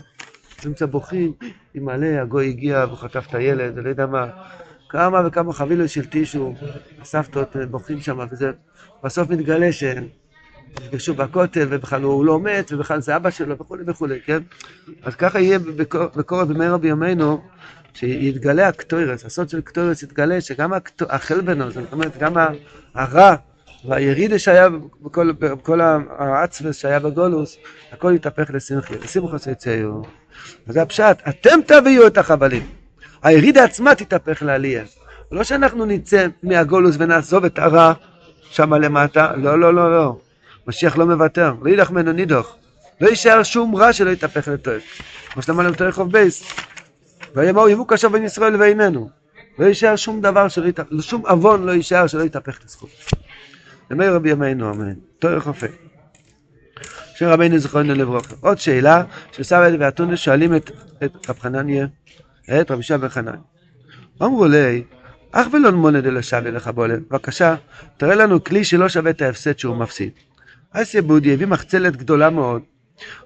באמצע 0.63 0.85
בוכים, 0.85 1.33
אם 1.77 1.85
מלא, 1.85 2.21
הגוי 2.21 2.49
הגיע 2.49 2.85
וחטף 2.91 3.25
את 3.29 3.35
הילד, 3.35 3.77
אני 3.77 3.85
לא 3.85 3.89
יודע 3.89 4.05
מה. 4.05 4.27
כמה 4.89 5.21
וכמה 5.25 5.53
חבילות 5.53 5.89
של 5.89 6.05
טישו, 6.05 6.53
הסבתות 7.01 7.55
בוכים 7.71 7.99
שם 7.99 8.19
וזה. 8.31 8.51
בסוף 9.03 9.29
מתגלה 9.29 9.71
שהם 9.71 10.07
נפגשו 10.81 11.13
בכותל 11.13 11.67
ובכלל 11.69 12.01
הוא 12.01 12.25
לא 12.25 12.39
מת 12.39 12.71
ובכלל 12.71 13.01
זה 13.01 13.15
אבא 13.15 13.29
שלו 13.29 13.57
וכולי 13.57 13.83
וכולי, 13.87 14.19
כן? 14.25 14.39
אז 15.03 15.15
ככה 15.15 15.39
יהיה 15.39 15.59
בקורא 16.15 16.43
במהרה 16.43 16.77
בימינו, 16.77 17.41
שיתגלה 17.93 18.67
הקטוירס, 18.67 19.25
הסוד 19.25 19.49
של 19.49 19.61
קטוירס 19.61 20.03
יתגלה 20.03 20.41
שגם 20.41 20.71
החלבנו, 21.09 21.71
זאת 21.71 21.93
אומרת 21.93 22.17
גם 22.17 22.33
הרע 22.93 23.35
והירידה 23.85 24.39
שהיה 24.39 24.67
בכל, 25.01 25.31
בכל 25.31 25.81
העצמס 26.17 26.77
שהיה 26.77 26.99
בגולוס, 26.99 27.57
הכל 27.91 28.13
התהפך 28.13 28.49
לשמחי, 28.53 28.93
לשמחוס 29.03 29.47
יצאו. 29.47 30.03
וזה 30.67 30.81
הפשט, 30.81 31.17
אתם 31.29 31.59
תביאו 31.67 32.07
את 32.07 32.17
החבלים. 32.17 32.67
הירידה 33.23 33.63
עצמה 33.63 33.95
תתהפך 33.95 34.43
לעלייה. 34.43 34.83
לא 35.31 35.43
שאנחנו 35.43 35.85
נצא 35.85 36.27
מהגולוס 36.43 36.95
ונעזוב 36.99 37.45
את 37.45 37.59
הרע 37.59 37.93
שם 38.49 38.73
למטה, 38.73 39.31
לא, 39.35 39.59
לא, 39.59 39.73
לא, 39.73 39.91
לא. 39.91 40.19
משיח 40.67 40.97
לא 40.97 41.05
מוותר, 41.05 41.53
לא 41.61 41.69
ילך 41.69 41.91
ממנו 41.91 42.11
נידוך. 42.11 42.55
לא 43.01 43.09
יישאר 43.09 43.43
שום 43.43 43.75
רע 43.75 43.93
שלא 43.93 44.09
יתהפך 44.09 44.47
לטוב. 44.47 44.73
כמו 45.33 45.41
שלמדנו 45.41 45.71
בתור 45.71 45.87
רחוב 45.87 46.11
בייס. 46.11 46.43
ויאמרו 47.35 47.69
יבוא 47.69 47.85
קשה 47.87 48.09
בין 48.09 48.25
ישראל 48.25 48.55
ואיננו. 48.55 49.09
לא 49.59 49.65
יישאר 49.65 49.95
שום 49.95 50.21
דבר 50.21 50.47
שלא 50.47 50.67
יתהפך, 50.67 50.89
שום 51.01 51.25
עוון 51.25 51.65
לא 51.65 51.71
יישאר 51.71 52.07
שלא 52.07 52.23
יתהפך 52.23 52.59
לזכות. 52.65 52.89
ימי 53.93 54.07
רבי 54.07 54.29
ימינו 54.29 54.71
אמן. 54.71 54.93
תורך 55.19 55.43
חופי. 55.43 55.65
שם 57.15 57.25
רבינו 57.25 57.59
זכרנו 57.59 57.95
לברוכה. 57.95 58.35
עוד 58.41 58.59
שאלה, 58.59 59.03
שסבא 59.31 59.69
ואתונה 59.79 60.17
שואלים 60.17 60.55
את, 60.55 60.71
רב 61.29 61.39
חנניה, 61.39 61.87
את 62.61 62.71
רבי 62.71 62.83
שבא 62.83 63.07
חנניה. 63.07 63.41
אמרו 64.21 64.45
לי, 64.45 64.83
אך 65.31 65.47
ולא 65.53 65.71
מונה 65.71 66.01
דלשווה 66.01 66.51
לך 66.51 66.67
בולד, 66.67 67.03
בבקשה, 67.09 67.55
תראה 67.97 68.15
לנו 68.15 68.43
כלי 68.43 68.63
שלא 68.63 68.89
שווה 68.89 69.11
את 69.11 69.21
ההפסד 69.21 69.59
שהוא 69.59 69.75
מפסיד. 69.75 70.09
אסיה 70.71 71.01
בודי 71.01 71.33
הביא 71.33 71.47
מחצלת 71.47 71.95
גדולה 71.95 72.29
מאוד, 72.29 72.61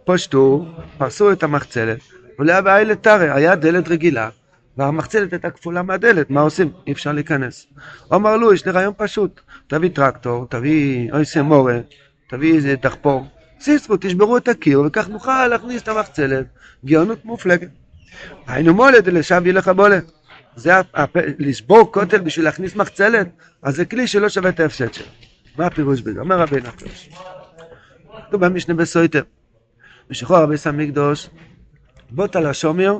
פשטו, 0.05 0.65
פרסו 0.97 1.31
את 1.31 1.43
המחצלת, 1.43 1.99
ולאה 2.39 2.61
בעיה 2.61 2.95
תרא, 2.95 3.33
היה 3.33 3.55
דלת 3.55 3.87
רגילה, 3.87 4.29
והמחצלת 4.77 5.33
הייתה 5.33 5.51
כפולה 5.51 5.81
מהדלת, 5.81 6.29
מה 6.29 6.41
עושים? 6.41 6.71
אי 6.87 6.91
אפשר 6.91 7.11
להיכנס. 7.11 7.67
אמר 8.13 8.37
לו, 8.37 8.53
יש 8.53 8.65
לי 8.65 8.71
רעיון 8.71 8.93
פשוט, 8.97 9.41
תביא 9.67 9.89
טרקטור, 9.89 10.45
תביא 10.49 11.11
אויסי 11.11 11.41
מורה, 11.41 11.79
תביא 12.29 12.55
איזה 12.55 12.75
דחפור, 12.81 13.27
סיסרו, 13.59 13.97
תשברו 13.97 14.37
את 14.37 14.47
הקיר, 14.47 14.81
וכך 14.81 15.09
נוכל 15.09 15.47
להכניס 15.47 15.81
את 15.81 15.87
המחצלת. 15.87 16.45
גאונות 16.85 17.25
מופלגת. 17.25 17.69
היינו 18.47 18.73
מולד, 18.73 19.09
לשם 19.09 19.43
ילך 19.45 19.67
הבולד. 19.67 20.11
זה 20.55 20.71
לשבור 21.39 21.91
כותל 21.93 22.19
בשביל 22.19 22.45
להכניס 22.45 22.75
מחצלת, 22.75 23.27
אז 23.61 23.75
זה 23.75 23.85
כלי 23.85 24.07
שלא 24.07 24.29
שווה 24.29 24.49
את 24.49 24.59
ההפסד 24.59 24.93
שלו. 24.93 25.07
מה 25.57 25.65
הפירוש 25.65 26.01
בזה? 26.01 26.19
אומר 26.19 26.39
רבינו 26.39 26.67
הפירוש. 26.67 27.09
כתוב 28.27 28.45
במשנה 28.45 28.73
בסויטר, 28.73 29.21
בשחור 30.09 30.37
רבי 30.37 30.57
סמיקדוש, 30.57 31.29
בוטל 32.09 32.45
השומר, 32.45 32.99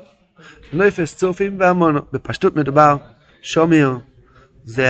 לא 0.73 0.83
יפס 0.83 1.15
צופים 1.15 1.59
והמונו. 1.59 1.99
בפשטות 2.13 2.55
מדובר, 2.55 2.97
שומר 3.41 3.97
זה 4.65 4.89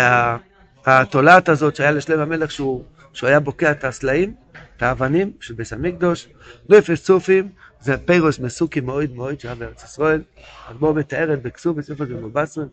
התולעת 0.86 1.50
הזאת 1.50 1.76
שהיה 1.76 1.92
לשלם 1.92 2.20
המלך 2.20 2.52
שהוא, 2.52 2.84
שהוא 3.14 3.28
היה 3.28 3.40
בוקע 3.40 3.72
את 3.72 3.84
הסלעים, 3.84 4.34
את 4.78 4.84
האבנים 4.84 5.32
של 5.40 5.54
בית 5.54 5.74
המקדוש. 5.74 6.28
לא 6.70 6.78
יפס 6.78 7.04
צופים 7.04 7.50
זה 7.82 7.98
פירוס 7.98 8.40
מסוכי 8.40 8.80
מאוד 8.80 9.16
מאוד 9.16 9.40
שהיה 9.40 9.56
בארץ 9.56 9.84
ישראל. 9.84 10.22
הגמור 10.68 10.94
מתארת 10.94 11.42
בכסוף 11.42 11.78
בספר 11.78 12.06
במובסר, 12.06 12.64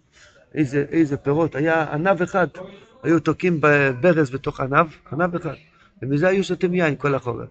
איזה, 0.55 0.85
איזה 0.91 1.17
פירות. 1.17 1.55
היה 1.55 1.93
ענב 1.93 2.23
אחד, 2.23 2.47
היו 3.03 3.21
תוקעים 3.21 3.61
ברז 4.01 4.31
בתוך 4.31 4.61
ענב, 4.61 4.87
ענב 5.13 5.35
אחד. 5.35 5.55
ומזה 6.03 6.29
היו 6.29 6.45
שותים 6.45 6.75
יין 6.75 6.97
כל 6.97 7.15
החורף. 7.15 7.49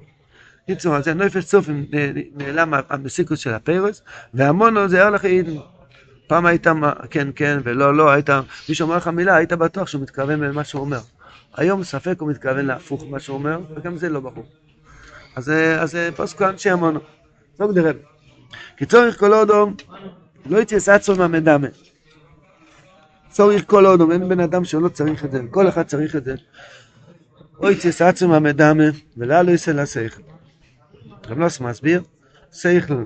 קיצור, 0.67 1.01
זה 1.01 1.13
נויפס 1.13 1.51
סוף 1.51 1.69
נעלם 2.35 2.73
המסיקוס 2.89 3.39
של 3.39 3.53
הפרס, 3.53 4.01
והמונו 4.33 4.87
זה 4.87 5.03
ארלך 5.03 5.25
עידן. 5.25 5.53
פעם 6.27 6.45
היית 6.45 6.67
כן 7.09 7.27
כן 7.35 7.59
ולא 7.63 7.97
לא, 7.97 8.11
היית, 8.11 8.29
מישהו 8.69 8.85
אומר 8.85 8.97
לך 8.97 9.07
מילה, 9.07 9.35
היית 9.35 9.53
בטוח 9.53 9.87
שהוא 9.87 10.01
מתכוון 10.01 10.39
למה 10.39 10.63
שהוא 10.63 10.81
אומר. 10.81 10.99
היום 11.55 11.83
ספק 11.83 12.15
הוא 12.19 12.29
מתכוון 12.29 12.65
להפוך 12.65 13.05
מה 13.09 13.19
שהוא 13.19 13.37
אומר, 13.37 13.59
וגם 13.75 13.97
זה 13.97 14.09
לא 14.09 14.19
ברור. 14.19 14.45
אז, 15.35 15.49
אז 15.79 15.97
פוסקו 16.15 16.45
אנשי 16.45 16.69
המונו. 16.69 16.99
זוג 17.57 17.71
דרב. 17.71 17.95
כי 18.77 18.85
צורך 18.85 19.19
כל 19.19 19.33
אודום 19.33 19.75
לא 20.45 20.57
יתייס 20.57 20.89
עצמו 20.89 21.15
מהמדמה. 21.15 21.67
צורך 23.29 23.63
כל 23.65 23.85
אודום, 23.85 24.11
אין 24.11 24.29
בן 24.29 24.39
אדם 24.39 24.65
שלא 24.65 24.89
צריך 24.89 25.25
את 25.25 25.31
זה, 25.31 25.41
כל 25.51 25.67
אחד 25.67 25.83
צריך 25.83 26.15
את 26.15 26.25
זה. 26.25 26.35
או 27.59 27.71
יתייס 27.71 28.01
עצמו 28.01 28.29
מהמדמה, 28.29 28.83
ולא 29.17 29.41
לא 29.41 29.51
לשכל. 29.51 30.21
רב 31.27 31.37
נוס 31.37 31.59
מסביר, 31.59 32.03
שכל 32.51 33.03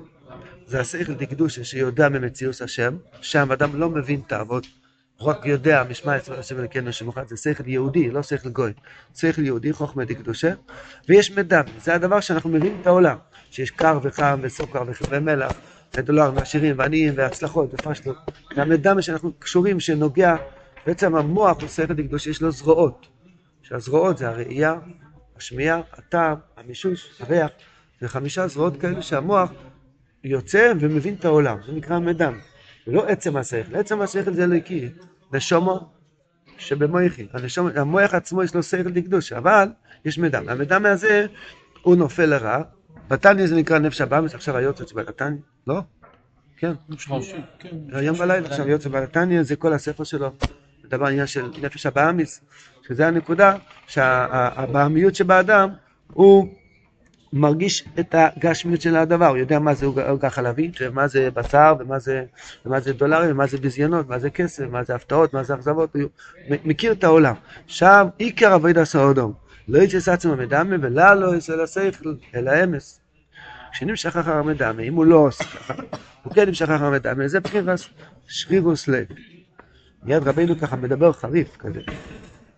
זה 0.66 0.80
השכל 0.80 1.14
דקדושה 1.14 1.64
שיודע 1.64 2.08
ממציאות 2.08 2.60
השם, 2.60 2.96
שם 3.20 3.52
אדם 3.52 3.80
לא 3.80 3.90
מבין 3.90 4.20
את 4.26 4.32
האבות, 4.32 4.66
הוא 5.16 5.28
רק 5.28 5.46
יודע, 5.46 5.84
משמע 5.90 6.16
אצל 6.16 6.34
השם 6.34 6.58
אלוקינו 6.58 6.92
שמוחד, 6.92 7.28
זה 7.28 7.36
שכל 7.36 7.68
יהודי, 7.68 8.10
לא 8.10 8.22
שכל 8.22 8.48
גוי, 8.48 8.72
שכל 9.14 9.42
יהודי, 9.42 9.72
חוכמה 9.72 10.04
דקדושה, 10.04 10.52
ויש 11.08 11.30
מידע, 11.30 11.62
זה 11.80 11.94
הדבר 11.94 12.20
שאנחנו 12.20 12.50
מבינים 12.50 12.78
את 12.80 12.86
העולם, 12.86 13.16
שיש 13.50 13.70
קר 13.70 13.98
וחם 14.02 14.38
וסוכר 14.42 14.82
ומלח, 15.10 15.52
ודולר 15.96 16.32
ועשירים 16.34 16.74
ועניים 16.78 17.14
והצלחות 17.16 17.74
ופשטות, 17.74 18.16
והמידע 18.56 18.92
שאנחנו 19.00 19.32
קשורים, 19.32 19.80
שנוגע, 19.80 20.36
בעצם 20.86 21.16
המוח 21.16 21.60
הוא 21.60 21.68
שכל 21.68 21.94
דקדושה, 21.94 22.30
יש 22.30 22.42
לו 22.42 22.50
זרועות, 22.50 23.06
שהזרועות 23.62 24.18
זה 24.18 24.28
הראייה, 24.28 24.74
השמיעה, 25.36 25.80
הטעם, 25.92 26.36
המישוש, 26.56 27.20
הריח, 27.20 27.50
זה 28.00 28.08
חמישה 28.08 28.48
זרועות 28.48 28.76
כאלה 28.80 29.02
שהמוח 29.02 29.50
יוצא 30.24 30.72
ומבין 30.80 31.14
את 31.14 31.24
העולם, 31.24 31.58
זה 31.66 31.72
נקרא 31.72 31.98
מדם. 31.98 32.38
ולא 32.86 33.06
עצם 33.06 33.36
השכל, 33.36 33.76
עצם 33.76 34.00
השכל 34.00 34.32
זה 34.32 34.44
אלוקי, 34.44 34.88
נשומו 35.32 35.88
שבמויכי, 36.58 37.26
המוח 37.76 38.14
עצמו 38.14 38.42
יש 38.42 38.54
לו 38.54 38.62
שכל 38.62 38.90
דקדוש, 38.90 39.32
אבל 39.32 39.68
יש 40.04 40.18
מדם, 40.18 40.48
המדם 40.48 40.86
הזה 40.86 41.26
הוא 41.82 41.96
נופל 41.96 42.26
לרע, 42.26 42.62
בתניא 43.08 43.46
זה 43.46 43.56
נקרא 43.56 43.78
נפש 43.78 44.00
הבאמס, 44.00 44.34
עכשיו 44.34 44.56
היוצא 44.56 44.86
של 44.86 44.96
בתניא, 44.96 45.38
לא? 45.66 45.80
כן, 46.56 46.72
היום 47.92 48.16
בלילה 48.16 48.48
עכשיו 48.48 48.66
היוצא 48.66 48.88
בתניא 48.88 49.42
זה 49.42 49.56
כל 49.56 49.72
הספר 49.72 50.04
שלו, 50.04 50.30
דבר 50.84 51.06
עניין 51.06 51.26
של 51.26 51.50
נפש 51.62 51.86
הבאמיס, 51.86 52.40
שזה 52.88 53.06
הנקודה 53.06 53.56
שהבעמיות 53.86 55.14
שבאדם 55.14 55.68
הוא 56.12 56.54
מרגיש 57.32 57.84
את 58.00 58.14
הגשמיות 58.18 58.80
של 58.80 58.96
הדבר, 58.96 59.26
הוא 59.26 59.36
יודע 59.36 59.58
מה 59.58 59.74
זה 59.74 59.86
עוגה 59.86 60.30
חלבית, 60.30 60.76
ומה 60.80 61.08
זה 61.08 61.30
בשר, 61.30 61.74
ומה 61.80 61.98
זה, 61.98 62.24
ומה 62.66 62.80
זה 62.80 62.92
דולרים, 62.92 63.30
ומה 63.30 63.46
זה 63.46 63.58
ביזיונות, 63.58 64.08
מה 64.08 64.18
זה 64.18 64.30
כסף, 64.30 64.64
מה 64.70 64.84
זה 64.84 64.94
הפתעות, 64.94 65.34
מה 65.34 65.42
זה 65.42 65.54
אכזבות, 65.54 65.94
הוא 65.94 66.02
מכיר 66.64 66.92
את 66.92 67.04
העולם. 67.04 67.34
שם 67.66 68.06
עיקר 68.18 68.54
אבוידא 68.54 68.84
סעודום, 68.84 69.32
לא 69.68 69.78
יצא 69.78 70.12
עצמו 70.12 70.36
מדמה 70.36 70.76
ולא 70.80 71.14
לא 71.14 71.36
יצא 71.36 71.56
לשכל, 71.56 72.14
אלא 72.34 72.64
אמס. 72.64 73.00
כשנמשך 73.72 74.16
אחר 74.16 74.32
המדמה, 74.32 74.82
אם 74.82 74.94
הוא 74.94 75.04
לא 75.04 75.16
עושה 75.16 75.44
הוא 76.22 76.34
כן 76.34 76.46
נמשך 76.46 76.70
אחר 76.70 76.84
המדמה, 76.84 77.28
זה 77.28 77.40
בחירת 77.40 77.78
שרירוס 78.26 78.88
לב. 78.88 79.06
מיד 80.02 80.28
רבינו 80.28 80.58
ככה 80.58 80.76
מדבר 80.76 81.12
חריף 81.12 81.56
כזה. 81.56 81.80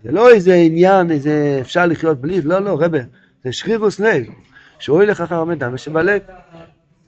זה 0.04 0.12
לא 0.12 0.30
איזה 0.30 0.54
עניין, 0.54 1.10
איזה 1.10 1.58
אפשר 1.60 1.86
לחיות 1.86 2.20
בלי, 2.20 2.40
לא, 2.40 2.58
לא, 2.58 2.76
רבה, 2.80 2.98
זה 3.44 3.52
שרירוס 3.52 4.00
לב. 4.00 4.22
שהוא 4.80 5.02
ילך 5.02 5.20
אחר 5.20 5.40
המדם 5.40 5.74
ושבלב. 5.74 6.22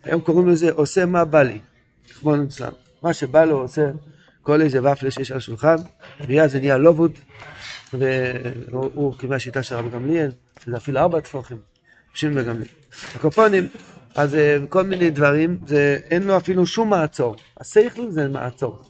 היום 0.05 0.21
קוראים 0.21 0.49
לזה 0.49 0.73
עושה 0.73 1.07
מה 1.07 1.25
בא 1.25 1.43
לי, 1.43 1.59
כמו 2.21 2.37
נצלם. 2.37 2.73
מה 3.03 3.13
שבא 3.13 3.45
לו 3.45 3.59
עושה 3.59 3.91
כל 4.43 4.61
איזה 4.61 4.93
ופלה 4.93 5.11
שיש 5.11 5.31
על 5.31 5.37
השולחן, 5.37 5.77
מיד 6.29 6.47
זה 6.47 6.59
נהיה 6.61 6.79
לובוד, 6.79 7.13
והוא 7.93 9.15
קיבל 9.19 9.39
שיטה 9.39 9.63
של 9.63 9.75
רבי 9.75 9.91
גמליאל, 9.91 10.31
שזה 10.65 10.77
אפילו 10.77 11.01
ארבע 11.01 11.21
טפוחים, 11.21 11.59
שמעון 12.15 12.39
וגמליאל. 12.39 12.69
הקופונים, 13.15 13.69
אז 14.15 14.35
אה, 14.35 14.59
כל 14.69 14.83
מיני 14.83 15.11
דברים, 15.11 15.59
זה, 15.67 15.99
אין 16.11 16.23
לו 16.23 16.37
אפילו 16.37 16.67
שום 16.67 16.91
מעצור. 16.91 17.37
השכל 17.61 18.11
זה 18.11 18.29
מעצור. 18.29 18.83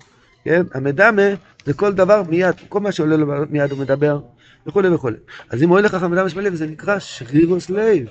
כן? 0.44 0.62
המדמה 0.74 1.22
זה 1.64 1.74
כל 1.74 1.92
דבר 1.92 2.22
מיד, 2.28 2.54
כל 2.68 2.80
מה 2.80 2.92
שעולה 2.92 3.16
לו 3.16 3.26
מיד 3.50 3.70
הוא 3.70 3.78
מדבר, 3.78 4.20
וכולי 4.66 4.88
וכולי. 4.88 5.16
אז 5.50 5.62
אם 5.62 5.68
הוא 5.68 5.78
הולך 5.78 5.94
אחר 5.94 6.08
מדמה 6.08 6.28
שבלב, 6.28 6.54
זה 6.54 6.66
נקרא 6.66 6.98
שרירוס 6.98 7.70
לב. 7.70 8.06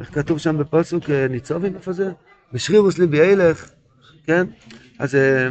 איך 0.00 0.14
כתוב 0.14 0.38
שם 0.38 0.58
בפסוק 0.58 1.10
אה, 1.10 1.28
ניצובים, 1.28 1.74
איפה 1.74 1.92
זה? 1.92 2.10
בשרירוס 2.52 2.98
ליבי 2.98 3.20
אילך, 3.20 3.70
כן? 4.26 4.46
אז 4.98 5.14
אה, 5.14 5.48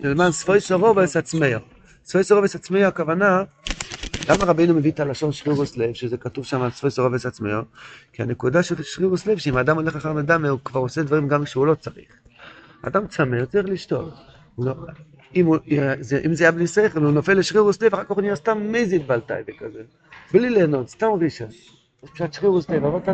למען 0.00 0.32
ספוי 0.32 0.60
סורובס 0.60 1.16
עצמיה. 1.16 1.58
ספוי 2.04 2.24
סורובס 2.24 2.54
עצמיה 2.54 2.88
הכוונה, 2.88 3.42
למה 4.28 4.44
רבינו 4.44 4.74
מביא 4.74 4.90
את 4.90 5.00
הלשון 5.00 5.32
שרירוס 5.32 5.76
לב, 5.76 5.94
שזה 5.94 6.16
כתוב 6.16 6.44
שם 6.44 6.62
על 6.62 6.70
ספוי 6.70 6.90
סורובס 6.90 7.26
עצמיה? 7.26 7.60
כי 8.12 8.22
הנקודה 8.22 8.62
של 8.62 8.82
שרירוס 8.82 9.26
לב, 9.26 9.38
שאם 9.38 9.56
האדם 9.56 9.76
הולך 9.76 9.96
אחר 9.96 10.20
אדם, 10.20 10.44
הוא 10.44 10.58
כבר 10.64 10.80
עושה 10.80 11.02
דברים 11.02 11.28
גם 11.28 11.44
כשהוא 11.44 11.66
לא 11.66 11.74
צריך. 11.74 12.12
אדם 12.82 13.06
צמא, 13.06 13.36
הוא 13.36 13.44
צריך 13.44 13.66
לשתות. 13.68 14.14
לא, 14.58 14.74
אם, 15.34 15.46
הוא, 15.46 15.56
זה, 16.00 16.20
אם 16.26 16.34
זה 16.34 16.44
היה 16.44 16.52
בלי 16.52 16.66
שכל, 16.66 17.02
הוא 17.02 17.12
נופל 17.12 17.34
לשרירוס 17.34 17.82
לב, 17.82 17.94
אחר 17.94 18.04
כך 18.04 18.10
הוא 18.10 18.20
נהיה 18.20 18.36
סתם 18.36 18.72
מזיד 18.72 19.08
בלטאי 19.08 19.42
וכזה. 19.46 19.82
בלי 20.32 20.50
ליהנות, 20.50 20.88
סתם 20.88 21.06
רישה. 21.20 21.46
יש 22.02 22.10
פשוט 22.10 22.32
שרירוס 22.32 22.70
לב, 22.70 22.84
אבל 22.84 22.98
אתה 22.98 23.12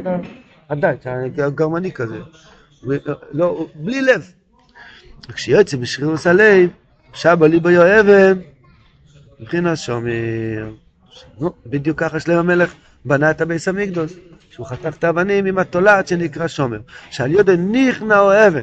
הדייט, 0.68 1.06
הגרמני 1.38 1.92
כזה. 1.92 2.18
לא, 3.32 3.66
בלי 3.74 4.02
לב. 4.02 4.32
כשיוצא 5.32 5.76
בשרירוס 5.76 6.26
הלב, 6.26 6.70
שבא 7.12 7.46
ליבו 7.46 7.68
אבן, 7.68 8.38
מבחינת 9.40 9.78
שומר. 9.78 10.72
נו, 11.40 11.52
בדיוק 11.66 12.00
ככה 12.00 12.20
שלם 12.20 12.38
המלך 12.38 12.74
בנה 13.04 13.30
את 13.30 13.40
הביס 13.40 13.68
המקדוש, 13.68 14.12
שהוא 14.50 14.66
חתך 14.66 14.96
את 14.98 15.04
האבנים 15.04 15.46
עם 15.46 15.58
התולעת 15.58 16.08
שנקרא 16.08 16.48
שומר, 16.48 16.80
שעל 17.10 17.30
יודו 17.30 17.52
נכנע 17.56 18.20
או 18.20 18.46
אבן, 18.46 18.60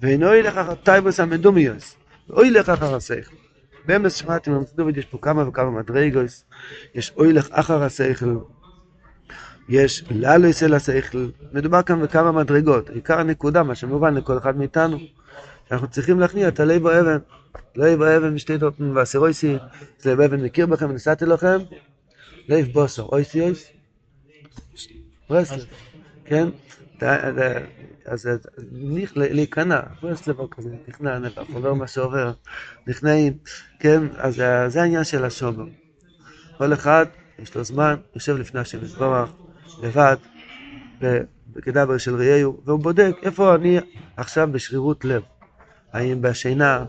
ואינו 0.00 0.34
ילך 0.34 0.56
אחר 0.56 0.74
טייבוס 0.74 1.20
המדומיוס, 1.20 1.96
ואוי 2.28 2.50
לך 2.50 2.68
אחר. 2.68 2.98
באמס 3.86 4.14
שמעתי 4.14 4.50
במסדובית 4.50 4.96
יש 4.96 5.04
פה 5.04 5.18
כמה 5.22 5.48
וכמה 5.48 5.70
מדרגוס, 5.70 6.44
יש 6.94 7.12
אוי 7.16 7.32
לך 7.32 7.48
אחר 7.50 7.82
השכל, 7.82 8.36
יש 9.68 10.04
לאלו 10.10 10.50
אצל 10.50 10.74
השכל, 10.74 11.26
מדובר 11.52 11.82
כאן 11.82 12.02
בכמה 12.02 12.32
מדרגות, 12.32 12.90
עיקר 12.90 13.20
הנקודה, 13.20 13.62
מה 13.62 13.74
שמובן 13.74 14.14
לכל 14.14 14.38
אחד 14.38 14.56
מאיתנו, 14.56 14.98
שאנחנו 15.68 15.88
צריכים 15.88 16.20
להכניע 16.20 16.48
את 16.48 16.60
הלב 16.60 16.86
האבן, 16.86 17.18
לב 17.76 18.02
האבן 18.02 18.34
משתי 18.34 18.58
דותן 18.58 18.96
ואסירויסי, 18.96 19.56
לב 20.04 20.20
אבן 20.20 20.40
מכיר 20.40 20.66
בכם 20.66 20.90
ונשאתי 20.90 21.26
לכם, 21.26 21.58
לב 22.48 22.66
בוסר, 22.72 23.02
אויסי 23.02 23.40
אויס, 23.40 23.66
ברסלב, 25.30 25.64
כן? 26.24 26.48
אז 28.06 28.28
להיכנע, 29.16 29.80
ברסלב 30.02 30.36
כזה, 30.50 30.70
נכנע, 30.88 31.18
עובר 31.52 31.74
מה 31.74 31.86
שעובר, 31.86 32.32
נכנעים, 32.86 33.32
כן? 33.78 34.02
אז 34.16 34.34
זה 34.68 34.82
העניין 34.82 35.04
של 35.04 35.24
השובר. 35.24 35.64
כל 36.58 36.72
אחד, 36.72 37.06
יש 37.38 37.54
לו 37.54 37.64
זמן, 37.64 37.94
יושב 38.14 38.36
לפני 38.36 38.60
השם 38.60 38.84
יתברך, 38.84 39.30
לבד, 39.82 40.16
בקדבר 41.56 41.98
של 41.98 42.14
ראיהו, 42.14 42.60
והוא 42.64 42.80
בודק 42.80 43.12
איפה 43.22 43.54
אני 43.54 43.78
עכשיו 44.16 44.48
בשרירות 44.52 45.04
לב. 45.04 45.22
האם 45.92 46.22
בשינה, 46.22 46.84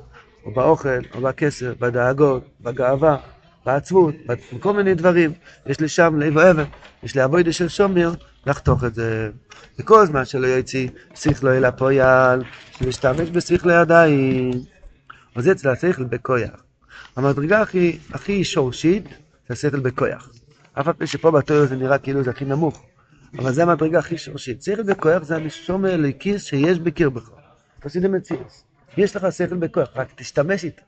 או 0.46 0.54
באוכל, 0.54 1.00
או 1.16 1.22
בכסף, 1.22 1.74
בדאגות, 1.80 2.44
בגאווה, 2.62 3.18
בעצבות, 3.66 4.16
בכל 4.54 4.74
מיני 4.74 4.96
דברים. 4.96 5.32
יש 5.66 5.80
לי 5.80 5.88
שם 5.88 6.20
לב 6.20 6.38
אבן, 6.38 6.64
יש 7.04 7.16
לי 7.16 7.24
אבוידה 7.24 7.54
של 7.54 7.68
שומר, 7.68 8.12
לחתוך 8.46 8.84
את 8.84 8.96
זה. 8.96 9.30
וכל 9.80 10.06
זמן 10.06 10.26
שלא 10.26 10.48
יוציא 10.48 10.90
שכלו 11.16 11.52
אל 11.52 11.66
הפויל, 11.66 12.40
להשתמש 12.82 13.30
בשכלו 13.30 13.72
ידיים. 13.72 14.52
אז 15.36 15.44
זה 15.44 15.52
אצל 15.52 15.70
השכל 15.70 16.04
בכויח. 16.04 16.64
המדרגה 17.16 17.62
הכי, 17.62 17.98
הכי 18.14 18.44
שורשית 18.44 19.04
זה 19.48 19.54
השכל 19.54 19.80
בכויח. 19.80 20.30
אף 20.80 20.88
על 20.88 20.94
פי 20.94 21.08
שפה 21.08 21.32
בתיאור 21.32 21.66
זה 21.66 21.76
נראה 21.76 21.98
כאילו 21.98 22.24
זה 22.24 22.30
הכי 22.30 22.46
נמוך, 22.46 22.84
אבל 23.38 23.54
זה 23.54 23.64
המדרגה 23.64 24.00
הכי 24.00 24.18
שורשית. 24.18 24.62
שכל 24.62 24.84
בכוח 24.84 25.24
זה 25.24 25.36
הנשום 25.36 25.86
האלוקיס 25.86 26.44
שיש 26.44 26.80
בקרבך. 26.80 27.30
חסידי 27.84 28.08
מציאס. 28.08 28.64
יש 28.98 29.16
לך 29.16 29.32
שכל 29.32 29.56
בכוח, 29.56 29.90
רק 29.96 30.08
תשתמש 30.16 30.64
איתה. 30.64 30.82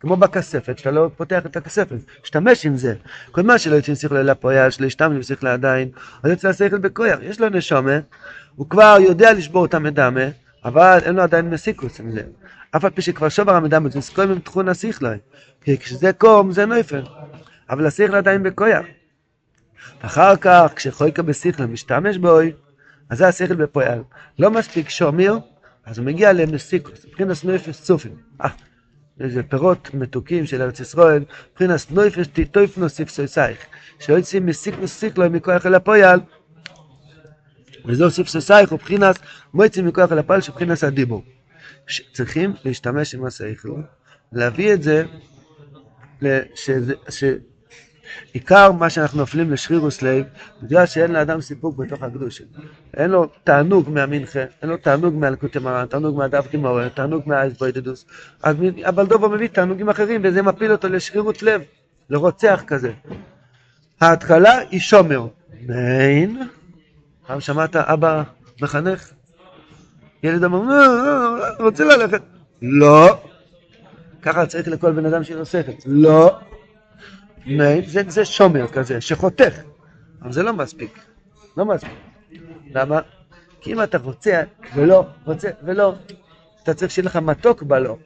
כמו 0.00 0.16
בכספת, 0.16 0.78
שאתה 0.78 0.90
לא 0.90 1.10
פותח 1.16 1.46
את 1.46 1.56
הכספת, 1.56 1.96
תשתמש 2.22 2.66
עם 2.66 2.76
זה. 2.76 2.94
כל 3.30 3.42
מה 3.42 3.58
שלא 3.58 3.76
יוצאים 3.76 3.96
שכל 3.96 4.16
אלא 4.16 4.34
פועל, 4.34 4.70
שלא 4.70 4.86
ישתמש 4.86 5.18
בשכל 5.18 5.46
עדיין, 5.46 5.88
אז 6.22 6.30
יוצא 6.30 6.48
השכל 6.48 6.78
בכוח. 6.78 7.18
יש 7.22 7.40
לו 7.40 7.48
נשומה, 7.48 7.98
הוא 8.56 8.70
כבר 8.70 8.96
יודע 9.00 9.32
לשבור 9.32 9.64
את 9.64 9.74
המדמה, 9.74 10.24
אבל 10.64 10.98
אין 11.02 11.14
לו 11.14 11.22
עדיין 11.22 11.50
מסיקוס 11.50 12.00
עם 12.00 12.10
זה. 12.10 12.22
אף 12.76 12.84
על 12.84 12.90
פי 12.90 13.02
שכבר 13.02 13.28
שובר 13.28 13.54
המדמה, 13.54 13.88
זה 13.88 14.00
סקוים 14.00 14.30
עם 14.30 14.38
תכון 14.38 14.68
השכלוי. 14.68 15.16
כי 15.60 15.78
כשזה 15.78 16.12
קום 16.12 16.52
זה 16.52 16.66
נויפל. 16.66 17.02
אבל 17.70 17.86
השכל 17.86 18.14
עדיין 18.14 18.42
בכויח. 18.42 18.86
אחר 20.00 20.36
כך, 20.36 20.72
כשחויקה 20.76 21.22
בשכל 21.22 21.64
משתמש 21.64 22.16
בוי, 22.16 22.52
אז 23.10 23.18
זה 23.18 23.28
השכל 23.28 23.54
בפועל. 23.54 24.02
לא 24.38 24.50
מספיק 24.50 24.88
שומר, 24.88 25.38
אז 25.84 25.98
הוא 25.98 26.06
מגיע 26.06 26.32
למסיקוס, 26.32 27.06
מבחינת 27.06 27.44
נויפס 27.44 27.82
צופים. 27.82 28.16
אה, 28.44 28.48
איזה 29.20 29.42
פירות 29.42 29.94
מתוקים 29.94 30.46
של 30.46 30.62
ארץ 30.62 30.80
ישראל, 30.80 31.24
מבחינת 31.52 31.80
נויפס 31.90 32.28
תיטויפנו 32.32 32.88
ספסויסייך, 32.88 33.58
שיוצאים 33.98 34.46
מסיקוס 34.46 35.00
שכלו 35.00 35.30
מכוח 35.30 35.66
אל 35.66 35.74
הפועל, 35.74 36.20
וזהו 37.84 38.10
ספסויסייך 38.10 38.70
הוא 38.70 38.78
מבחינת 38.78 39.18
מועצים 39.54 39.86
מכוח 39.86 40.12
אל 40.12 40.18
הפועל 40.18 40.40
שבחינת 40.40 40.82
הדיבור. 40.82 41.22
צריכים 42.12 42.54
להשתמש 42.64 43.14
עם 43.14 43.24
השכל, 43.24 43.68
להביא 44.32 44.74
את 44.74 44.82
זה, 44.82 45.04
שזה, 46.54 46.94
ש... 47.08 47.24
עיקר 48.32 48.72
מה 48.72 48.90
שאנחנו 48.90 49.18
נופלים 49.18 49.50
לשרירוס 49.52 50.02
לב, 50.02 50.24
בגלל 50.62 50.86
שאין 50.86 51.12
לאדם 51.12 51.40
סיפוק 51.40 51.76
בתוך 51.76 52.02
הקדושה. 52.02 52.44
אין 52.96 53.10
לו 53.10 53.26
תענוג 53.44 53.90
מהמנחה, 53.90 54.44
אין 54.62 54.70
לו 54.70 54.76
תענוג 54.76 55.14
מהלקוטי 55.14 55.58
מרן, 55.58 55.86
תענוג 55.86 56.16
מהדף 56.16 56.52
גמורה, 56.52 56.88
תענוג 56.88 57.22
מהאסבוידדוס. 57.26 58.06
אז 58.42 58.56
הבלדובה 58.84 59.28
מביא 59.28 59.48
תענוגים 59.48 59.88
אחרים, 59.88 60.20
וזה 60.24 60.42
מפיל 60.42 60.72
אותו 60.72 60.88
לשרירות 60.88 61.42
לב, 61.42 61.62
לרוצח 62.10 62.62
כזה. 62.66 62.92
ההתחלה 64.00 64.58
היא 64.70 64.80
שומר. 64.80 65.26
מיין, 65.66 66.42
פעם 67.26 67.40
שמעת 67.40 67.76
אבא 67.76 68.22
מחנך? 68.62 69.10
ילד 70.22 70.44
אמר, 70.44 70.62
לא, 70.62 70.86
לא, 70.86 71.38
לא, 71.38 71.44
רוצה 71.60 71.84
ללכת. 71.84 72.22
לא. 72.62 73.18
ככה 74.22 74.46
צריך 74.46 74.68
לכל 74.68 74.92
בן 74.92 75.06
אדם 75.06 75.24
שיהיה 75.24 75.38
לו 75.38 75.46
שכל. 75.46 75.72
לא. 75.86 76.38
זה, 77.86 78.02
זה 78.08 78.24
שומר 78.24 78.68
כזה, 78.68 79.00
שחותך. 79.00 79.60
אבל 80.22 80.32
זה 80.32 80.42
לא 80.42 80.52
מספיק. 80.52 80.98
לא 81.56 81.64
מספיק. 81.64 81.92
למה? 82.74 83.00
כי 83.60 83.72
אם 83.72 83.82
אתה 83.82 83.98
רוצה 83.98 84.42
ולא, 84.74 85.04
רוצה 85.24 85.48
ולא, 85.62 85.94
אתה 86.62 86.74
צריך 86.74 86.90
שיהיה 86.90 87.06
לך 87.06 87.16
מתוק 87.16 87.62
בלא. 87.62 87.96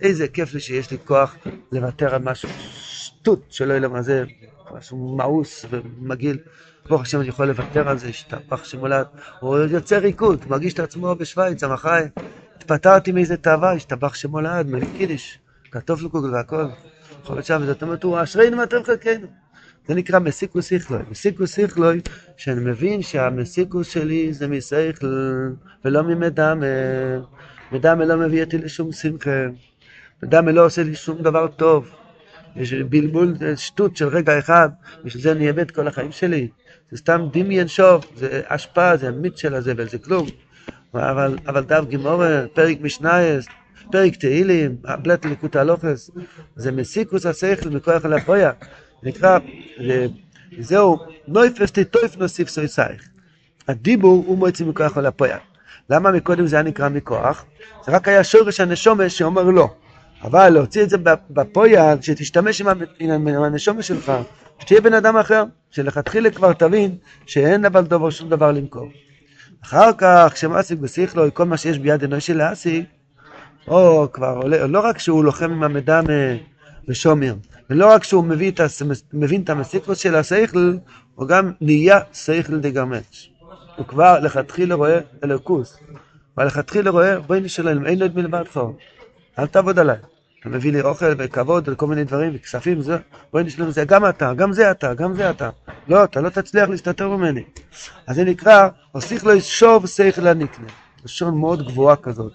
איזה 0.00 0.28
כיף 0.28 0.54
לי 0.54 0.60
שיש 0.60 0.90
לי 0.90 0.98
כוח 1.04 1.36
לוותר 1.72 2.14
על 2.14 2.22
משהו 2.22 2.48
שטות 2.70 3.44
שלא 3.48 3.72
יהיה 3.72 3.80
למה 3.80 4.02
זה, 4.02 4.24
משהו 4.72 5.16
מאוס 5.16 5.66
ומגעיל. 5.70 6.38
ברוך 6.88 7.02
השם 7.02 7.20
אני 7.20 7.28
יכול 7.28 7.46
לוותר 7.46 7.88
על 7.88 7.98
זה, 7.98 8.08
השתפך 8.08 8.64
שמולד. 8.66 9.06
הוא 9.40 9.56
יוצא 9.58 9.98
ריקוד, 9.98 10.44
מרגיש 10.48 10.74
את 10.74 10.78
עצמו 10.78 11.14
בשוויץ, 11.14 11.64
המחי. 11.64 12.02
התפטרתי 12.56 13.12
מאיזה 13.12 13.36
תאווה, 13.36 13.72
השתבח 13.72 14.14
שמולד, 14.14 14.66
מבין 14.66 14.96
קידיש, 14.96 15.38
כתוב 15.70 16.02
לו 16.02 16.10
קוגל 16.10 16.34
והכל. 16.34 16.64
שם, 17.42 17.62
זאת 17.66 17.82
אומרת, 17.82 18.02
הוא 18.02 18.22
אשרינו 18.22 18.66
טוב 18.66 18.84
חלקנו. 18.84 19.26
זה 19.88 19.94
נקרא 19.94 20.18
מסיקוס 20.18 20.72
איכלוי. 20.72 21.02
מסיקוס 21.10 21.58
איכלוי, 21.58 22.00
שאני 22.36 22.60
מבין 22.60 23.02
שהמסיקוס 23.02 23.88
שלי 23.88 24.32
זה 24.32 24.48
מסייכל 24.48 25.40
ולא 25.84 26.02
ממדמה. 26.02 26.66
מדמה 27.72 28.04
לא 28.04 28.16
מביא 28.16 28.44
אותי 28.44 28.58
לשום 28.58 28.92
שמחה. 28.92 29.46
מדמה 30.22 30.52
לא 30.52 30.66
עושה 30.66 30.82
לי 30.82 30.94
שום 30.94 31.22
דבר 31.22 31.48
טוב. 31.48 31.90
יש 32.56 32.72
בלבול, 32.72 33.34
שטות 33.56 33.96
של 33.96 34.08
רגע 34.08 34.38
אחד, 34.38 34.68
בשביל 35.04 35.22
זה 35.22 35.32
אני 35.32 35.48
אאבד 35.48 35.70
כל 35.70 35.88
החיים 35.88 36.12
שלי. 36.12 36.48
זה 36.90 36.96
סתם 36.96 37.26
דמיין 37.32 37.68
שוב, 37.68 38.04
זה 38.16 38.42
השפעה, 38.48 38.96
זה 38.96 39.08
המיץ 39.08 39.40
של 39.40 39.54
הזבל, 39.54 39.88
זה 39.88 39.98
כלום. 39.98 40.26
אבל, 40.94 41.38
אבל 41.46 41.64
דף 41.64 41.84
גימורה, 41.88 42.44
פרק 42.52 42.76
משנייס, 42.80 43.46
פרק 43.92 44.16
תהילים, 44.16 44.76
בלט 45.02 45.24
ליקוט 45.24 45.56
הלוכס, 45.56 46.10
זה 46.56 46.72
מסיקוס 46.72 47.26
השכל 47.26 47.68
מכוח 47.68 48.04
אל 48.06 48.12
הפויה, 48.12 48.50
נקרא, 49.02 49.38
זהו, 50.58 50.98
נויפס 51.28 51.72
תטויף 51.72 52.16
נוסיף 52.16 52.48
סויסייך. 52.48 53.08
הדיבור 53.68 54.24
הוא 54.26 54.38
מועצי 54.38 54.64
מכוח 54.64 54.98
אל 54.98 55.06
הפויה. 55.06 55.38
למה 55.90 56.12
מקודם 56.12 56.46
זה 56.46 56.56
היה 56.56 56.62
נקרא 56.62 56.88
מכוח? 56.88 57.44
זה 57.86 57.92
רק 57.92 58.08
היה 58.08 58.24
שורש 58.24 58.60
הנשומש 58.60 59.18
שאומר 59.18 59.42
לא. 59.42 59.70
אבל 60.22 60.48
להוציא 60.48 60.82
את 60.82 60.90
זה 60.90 60.96
בפויה, 61.30 61.94
שתשתמש 62.00 62.62
עם 63.00 63.28
הנשומש 63.28 63.88
שלך, 63.88 64.12
שתהיה 64.58 64.80
בן 64.80 64.94
אדם 64.94 65.16
אחר, 65.16 65.44
שלכתחילה 65.70 66.30
כבר 66.30 66.52
תבין 66.52 66.96
שאין 67.26 67.64
אבל 67.64 67.84
דובר 67.84 68.10
שום 68.10 68.28
דבר 68.28 68.52
למכור. 68.52 68.88
אחר 69.64 69.90
כך, 69.98 70.30
כשמעסיק 70.34 70.78
בשכלו, 70.78 71.34
כל 71.34 71.44
מה 71.44 71.56
שיש 71.56 71.78
ביד 71.78 72.04
אנושי 72.04 72.34
להשיג, 72.34 72.84
או 73.68 74.08
כבר 74.12 74.38
עולה, 74.42 74.66
לא 74.66 74.80
רק 74.80 74.98
שהוא 74.98 75.24
לוחם 75.24 75.52
עם 75.52 75.62
המידע 75.62 76.00
בשומר, 76.88 77.34
ולא 77.70 77.92
רק 77.92 78.04
שהוא 78.04 78.24
מביא 78.24 78.50
את 78.50 78.60
מבין 79.12 79.42
את 79.42 79.50
המסיקרוס 79.50 79.98
של 79.98 80.14
השכל, 80.14 80.72
הוא 81.14 81.28
גם 81.28 81.52
נהיה 81.60 82.00
שכל 82.12 82.58
דגמץ'. 82.58 83.28
הוא 83.76 83.86
כבר 83.86 84.18
לכתחילה 84.18 84.74
רואה 84.74 84.98
אלוקוס. 85.24 85.78
ולכתחילה 86.38 86.90
רואה, 86.90 87.20
בואי 87.20 87.40
נשלם, 87.40 87.86
אין 87.86 88.02
עוד 88.02 88.16
מלבד 88.16 88.44
חור. 88.52 88.76
אל 89.38 89.46
תעבוד 89.46 89.78
עליי. 89.78 89.96
אתה 90.40 90.48
מביא 90.48 90.72
לי 90.72 90.80
אוכל 90.80 91.12
וכבוד 91.18 91.68
וכל 91.68 91.86
מיני 91.86 92.04
דברים 92.04 92.32
וכספים, 92.34 92.82
זה, 92.82 92.96
בואי 93.32 93.44
נשלם 93.44 93.70
זה, 93.70 93.84
גם 93.84 94.08
אתה, 94.08 94.34
גם 94.34 94.52
זה 94.52 94.70
אתה, 94.70 94.94
גם 94.94 95.14
זה 95.14 95.30
אתה. 95.30 95.50
לא, 95.88 96.04
אתה 96.04 96.20
לא 96.20 96.28
תצליח 96.28 96.68
להסתתר 96.68 97.08
ממני. 97.08 97.42
אז 98.06 98.16
זה 98.16 98.24
נקרא, 98.24 98.68
הוסיך 98.92 99.24
לו 99.24 99.40
שוב 99.40 99.86
שכל 99.86 100.26
הנקנה. 100.26 100.83
לשון 101.04 101.38
מאוד 101.38 101.66
גבוהה 101.66 101.96
כזאת. 101.96 102.32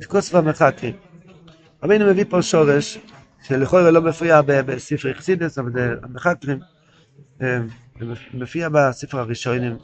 יש 0.00 0.06
כוס 0.06 0.34
ומחקרים. 0.34 0.94
רבינו 1.82 2.06
מביא 2.06 2.24
פה 2.28 2.42
שורש, 2.42 2.98
שלכאורה 3.42 3.90
לא 3.90 4.00
מופיע 4.00 4.42
בספר 4.42 5.10
אכסידס, 5.10 5.58
אבל 5.58 5.72
זה 5.72 5.94
המחקרים, 6.02 6.58
אה, 7.42 7.58
מופיע 8.34 8.68
בספר 8.68 9.18
הראשונים, 9.18 9.76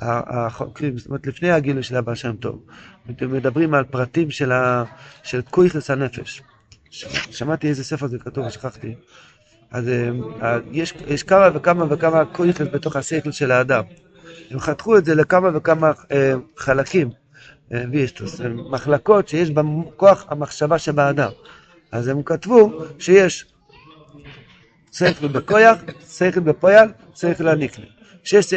החוקרים, 0.00 0.98
זאת 0.98 1.06
אומרת 1.06 1.26
לפני 1.26 1.50
הגילוי 1.50 1.82
של 1.82 1.96
אבא 1.96 2.14
שם 2.14 2.36
טוב. 2.36 2.64
מדברים 3.20 3.74
על 3.74 3.84
פרטים 3.84 4.30
של, 4.30 4.52
ה, 4.52 4.84
כויכס 5.50 5.90
הנפש. 5.90 6.42
שמעתי 6.90 7.68
איזה 7.68 7.84
ספר 7.84 8.06
זה 8.06 8.18
כתוב, 8.18 8.50
שכחתי. 8.50 8.94
אז 9.70 9.88
אה, 10.42 10.58
יש, 10.70 10.94
יש 11.06 11.22
כמה 11.22 11.48
וכמה 11.54 11.84
וכמה 11.90 12.24
כויכס 12.24 12.66
בתוך 12.72 12.96
השכל 12.96 13.32
של 13.32 13.50
האדם. 13.50 13.84
הם 14.50 14.60
חתכו 14.60 14.98
את 14.98 15.04
זה 15.04 15.14
לכמה 15.14 15.48
וכמה 15.54 15.92
אה, 16.12 16.34
חלקים. 16.56 17.21
ויסטוס, 17.90 18.40
מחלקות 18.70 19.28
שיש 19.28 19.50
בכוח 19.50 20.26
המחשבה 20.28 20.78
שבאדם. 20.78 21.30
אז 21.92 22.08
הם 22.08 22.22
כתבו 22.22 22.72
שיש 22.98 23.46
שכל 24.92 25.28
בכויח, 25.28 25.78
שכל 26.08 26.40
בפועל, 26.40 26.92
שכל 27.14 27.48
הנקנה. 27.48 27.84
שיש 28.24 28.54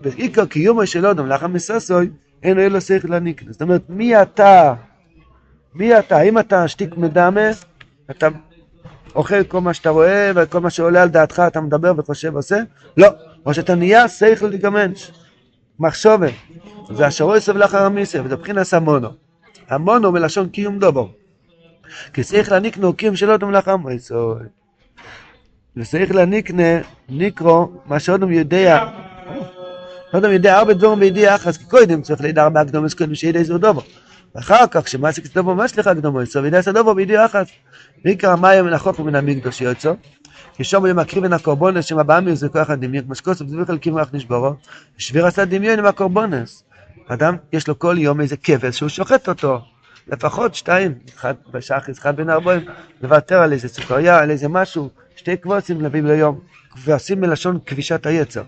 בעיקר 0.00 0.46
קיומו 0.46 0.86
של 0.86 1.06
אודם 1.06 1.26
לאחר 1.26 1.46
מסוסוי, 1.46 2.10
אין 2.42 2.72
לו 2.72 2.80
שכל 2.80 3.14
הנקנה. 3.14 3.52
זאת 3.52 3.62
אומרת, 3.62 3.82
מי 3.88 4.22
אתה, 4.22 4.74
מי 5.74 5.98
אתה, 5.98 6.20
אם 6.20 6.38
אתה 6.38 6.68
שתיק 6.68 6.96
מדמה, 6.96 7.50
אתה 8.10 8.28
אוכל 9.14 9.44
כל 9.44 9.60
מה 9.60 9.74
שאתה 9.74 9.90
רואה 9.90 10.32
וכל 10.34 10.60
מה 10.60 10.70
שעולה 10.70 11.02
על 11.02 11.08
דעתך 11.08 11.42
אתה 11.46 11.60
מדבר 11.60 11.92
וחושב 11.96 12.34
ועושה? 12.34 12.60
לא, 12.96 13.08
או 13.46 13.54
שאתה 13.54 13.74
נהיה 13.74 14.08
שכל 14.08 14.46
לגמנש, 14.46 15.10
מחשובת. 15.80 16.32
זה 16.90 17.06
השרוי 17.06 17.40
סבל 17.40 17.64
אחר 17.64 17.82
המיסר, 17.82 18.22
וזה 18.24 18.36
מבחינת 18.36 18.72
המונו. 18.72 19.08
המונו 19.68 20.12
מלשון 20.12 20.48
קיום 20.48 20.78
דובו. 20.78 21.08
כי 22.12 22.22
צריך 22.24 22.52
להניקנו 22.52 22.92
קיום 22.92 23.16
שלא 23.16 23.34
אדם 23.34 23.50
לאחר 23.50 23.76
מויסוי. 23.76 24.40
וצריך 25.76 26.14
להניקנה, 26.14 26.80
ניקרו, 27.08 27.72
מה 27.86 28.00
שאודם 28.00 28.32
יודע, 28.32 28.84
אדם 30.12 30.32
יודע 30.32 30.58
הרבה 30.58 30.74
דברים 30.74 31.00
בידיע 31.00 31.34
אחס, 31.34 31.56
כי 31.56 31.64
קודם 31.64 32.02
צריך 32.02 32.20
לידע 32.20 32.42
הרבה 32.42 32.60
הקדומס 32.60 32.94
קודם 32.94 33.14
שידע 33.14 33.38
איזה 33.38 33.58
דובו. 33.58 33.82
ואחר 34.34 34.66
כך, 34.70 34.84
כשמעסיק 34.84 35.26
את 35.26 35.34
דובו, 35.34 35.54
מה 35.54 35.68
שלך 35.68 35.86
הקדומס? 35.86 36.36
וידע 36.36 36.56
איזה 36.56 36.72
דובו 36.72 36.94
בידיע 36.94 37.26
אחס. 37.26 37.46
עיקר 38.04 38.30
המים 38.30 38.64
מן 38.64 38.72
החוק 38.72 38.98
ומן 39.00 39.14
המקדוש 39.14 39.60
יוצא. 39.60 39.92
כשום 40.58 40.86
יום 40.86 40.98
מקריב 40.98 41.24
מן 41.24 41.32
הקורבונס, 41.32 41.84
שם 41.84 41.98
הבאמיר 41.98 42.34
זה 42.34 42.48
כוח 42.48 42.70
הדמיון, 42.70 43.04
כמו 43.04 43.14
שכוסף 43.14 43.46
זה 43.46 43.56
בכלל 43.56 43.78
כמעט 43.82 44.14
נשברו, 44.14 44.54
שביר 44.98 45.26
עשה 45.26 45.44
דמיון 45.44 45.78
עם 45.78 45.86
הקורבונס. 45.86 46.64
אדם, 47.08 47.36
יש 47.52 47.68
לו 47.68 47.78
כל 47.78 47.96
יום 47.98 48.20
איזה 48.20 48.36
כבש 48.36 48.78
שהוא 48.78 48.88
שוחט 48.88 49.28
אותו. 49.28 49.60
לפחות 50.08 50.54
שתיים, 50.54 50.94
אחד 51.16 51.34
בשחס, 51.50 51.98
אחד 51.98 52.16
בין 52.16 52.30
ארבעים, 52.30 52.64
לוותר 53.02 53.42
על 53.42 53.52
איזה 53.52 53.68
סוכריה, 53.68 54.18
על 54.18 54.30
איזה 54.30 54.48
משהו, 54.48 54.90
שתי 55.16 55.36
קבוצים 55.36 55.80
להביא 55.80 56.02
ליום, 56.02 56.40
ועושים 56.84 57.20
מלשון 57.20 57.58
כבישת 57.66 58.06
היצר. 58.06 58.42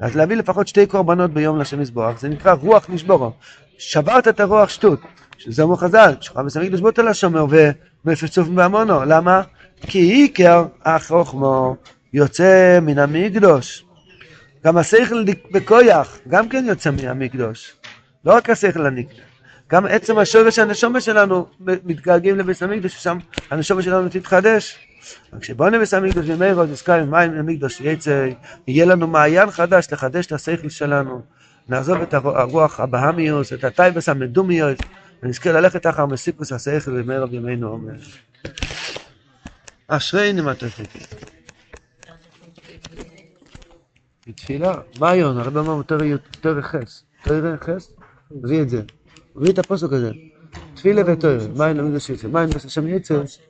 אז 0.00 0.16
להביא 0.16 0.36
לפחות 0.36 0.68
שתי 0.68 0.86
קורבנות 0.86 1.30
ביום 1.30 1.58
לשם 1.58 1.80
יזבוח, 1.80 2.20
זה 2.20 2.28
נקרא 2.28 2.52
רוח 2.52 2.86
נשבורו. 2.88 3.32
שברת 3.78 4.28
את 4.28 4.40
הרוח 4.40 4.68
שטות, 4.68 5.00
שזה 5.38 5.62
אומר 5.62 5.76
חז"ל, 5.76 6.14
שוכב 6.20 6.44
וסמיק 6.46 6.72
לשבות 6.72 6.98
על 6.98 7.08
השומר 7.08 7.46
ומפצוף 8.04 8.48
בהמונו, 8.48 9.04
למה? 9.04 9.42
כי 9.86 9.98
עיקר 9.98 10.64
החוכמו 10.84 11.76
יוצא 12.12 12.78
מן 12.82 12.98
המקדוש. 12.98 13.84
גם 14.64 14.76
השכל 14.76 15.24
בכויח, 15.52 16.18
גם 16.28 16.48
כן 16.48 16.64
יוצא 16.68 16.90
מן 16.90 17.08
המקדוש. 17.08 17.72
לא 18.24 18.32
רק 18.34 18.50
השכל 18.50 18.86
הנקנה, 18.86 19.18
גם 19.70 19.86
עצם 19.86 20.18
השורש 20.18 20.58
הנשומה 20.58 21.00
שלנו 21.00 21.46
מתגעגעים 21.60 22.38
לבית 22.38 22.62
המקדוש, 22.62 22.92
ששם 22.92 23.18
הנשומה 23.50 23.82
שלנו 23.82 24.08
תתחדש. 24.08 24.78
כשבואנה 25.40 25.78
בס 25.78 25.94
המקדוש 25.94 26.26
במהרה 26.26 26.66
נזכר 26.66 26.92
עם 26.92 27.10
מים 27.10 27.32
המקדוש 27.32 27.80
יצא, 27.80 28.28
יהיה 28.66 28.84
לנו 28.84 29.06
מעיין 29.06 29.50
חדש 29.50 29.86
לחדש 29.92 30.26
את 30.26 30.32
השכל 30.32 30.68
שלנו, 30.68 31.22
נעזוב 31.68 32.02
את 32.02 32.14
הרוח 32.14 32.80
הבהמיוס, 32.80 33.52
את 33.52 33.64
הטייבס 33.64 34.08
המדומיוס, 34.08 34.78
ונזכה 35.22 35.52
ללכת 35.52 35.86
אחר 35.86 36.06
מסיפוס 36.06 36.52
השכל 36.52 37.02
במהרה 37.02 37.26
בימינו 37.26 37.74
אמן. 37.74 37.96
אשרינו 39.88 40.42
מה 40.42 40.54
תפקיד. 40.54 40.86
בתפילה, 44.28 44.80
ביון, 44.98 45.38
הרב 45.38 45.56
אמר 45.56 45.82
תרא 46.40 46.60
חס, 46.62 47.04
תרא 47.24 47.56
חס, 47.56 47.92
הביא 48.30 48.62
את 48.62 48.68
זה, 48.68 48.82
הביא 49.36 49.52
את 49.52 49.58
הפוסק 49.58 49.92
הזה, 49.92 50.10
תפילה 50.74 51.02
ותרא, 51.06 51.48
מים 51.56 51.76
למקדוש 51.76 52.10
יצא, 52.10 52.28
מים 52.28 52.52
בשם 52.52 52.88
יצא 52.88 53.22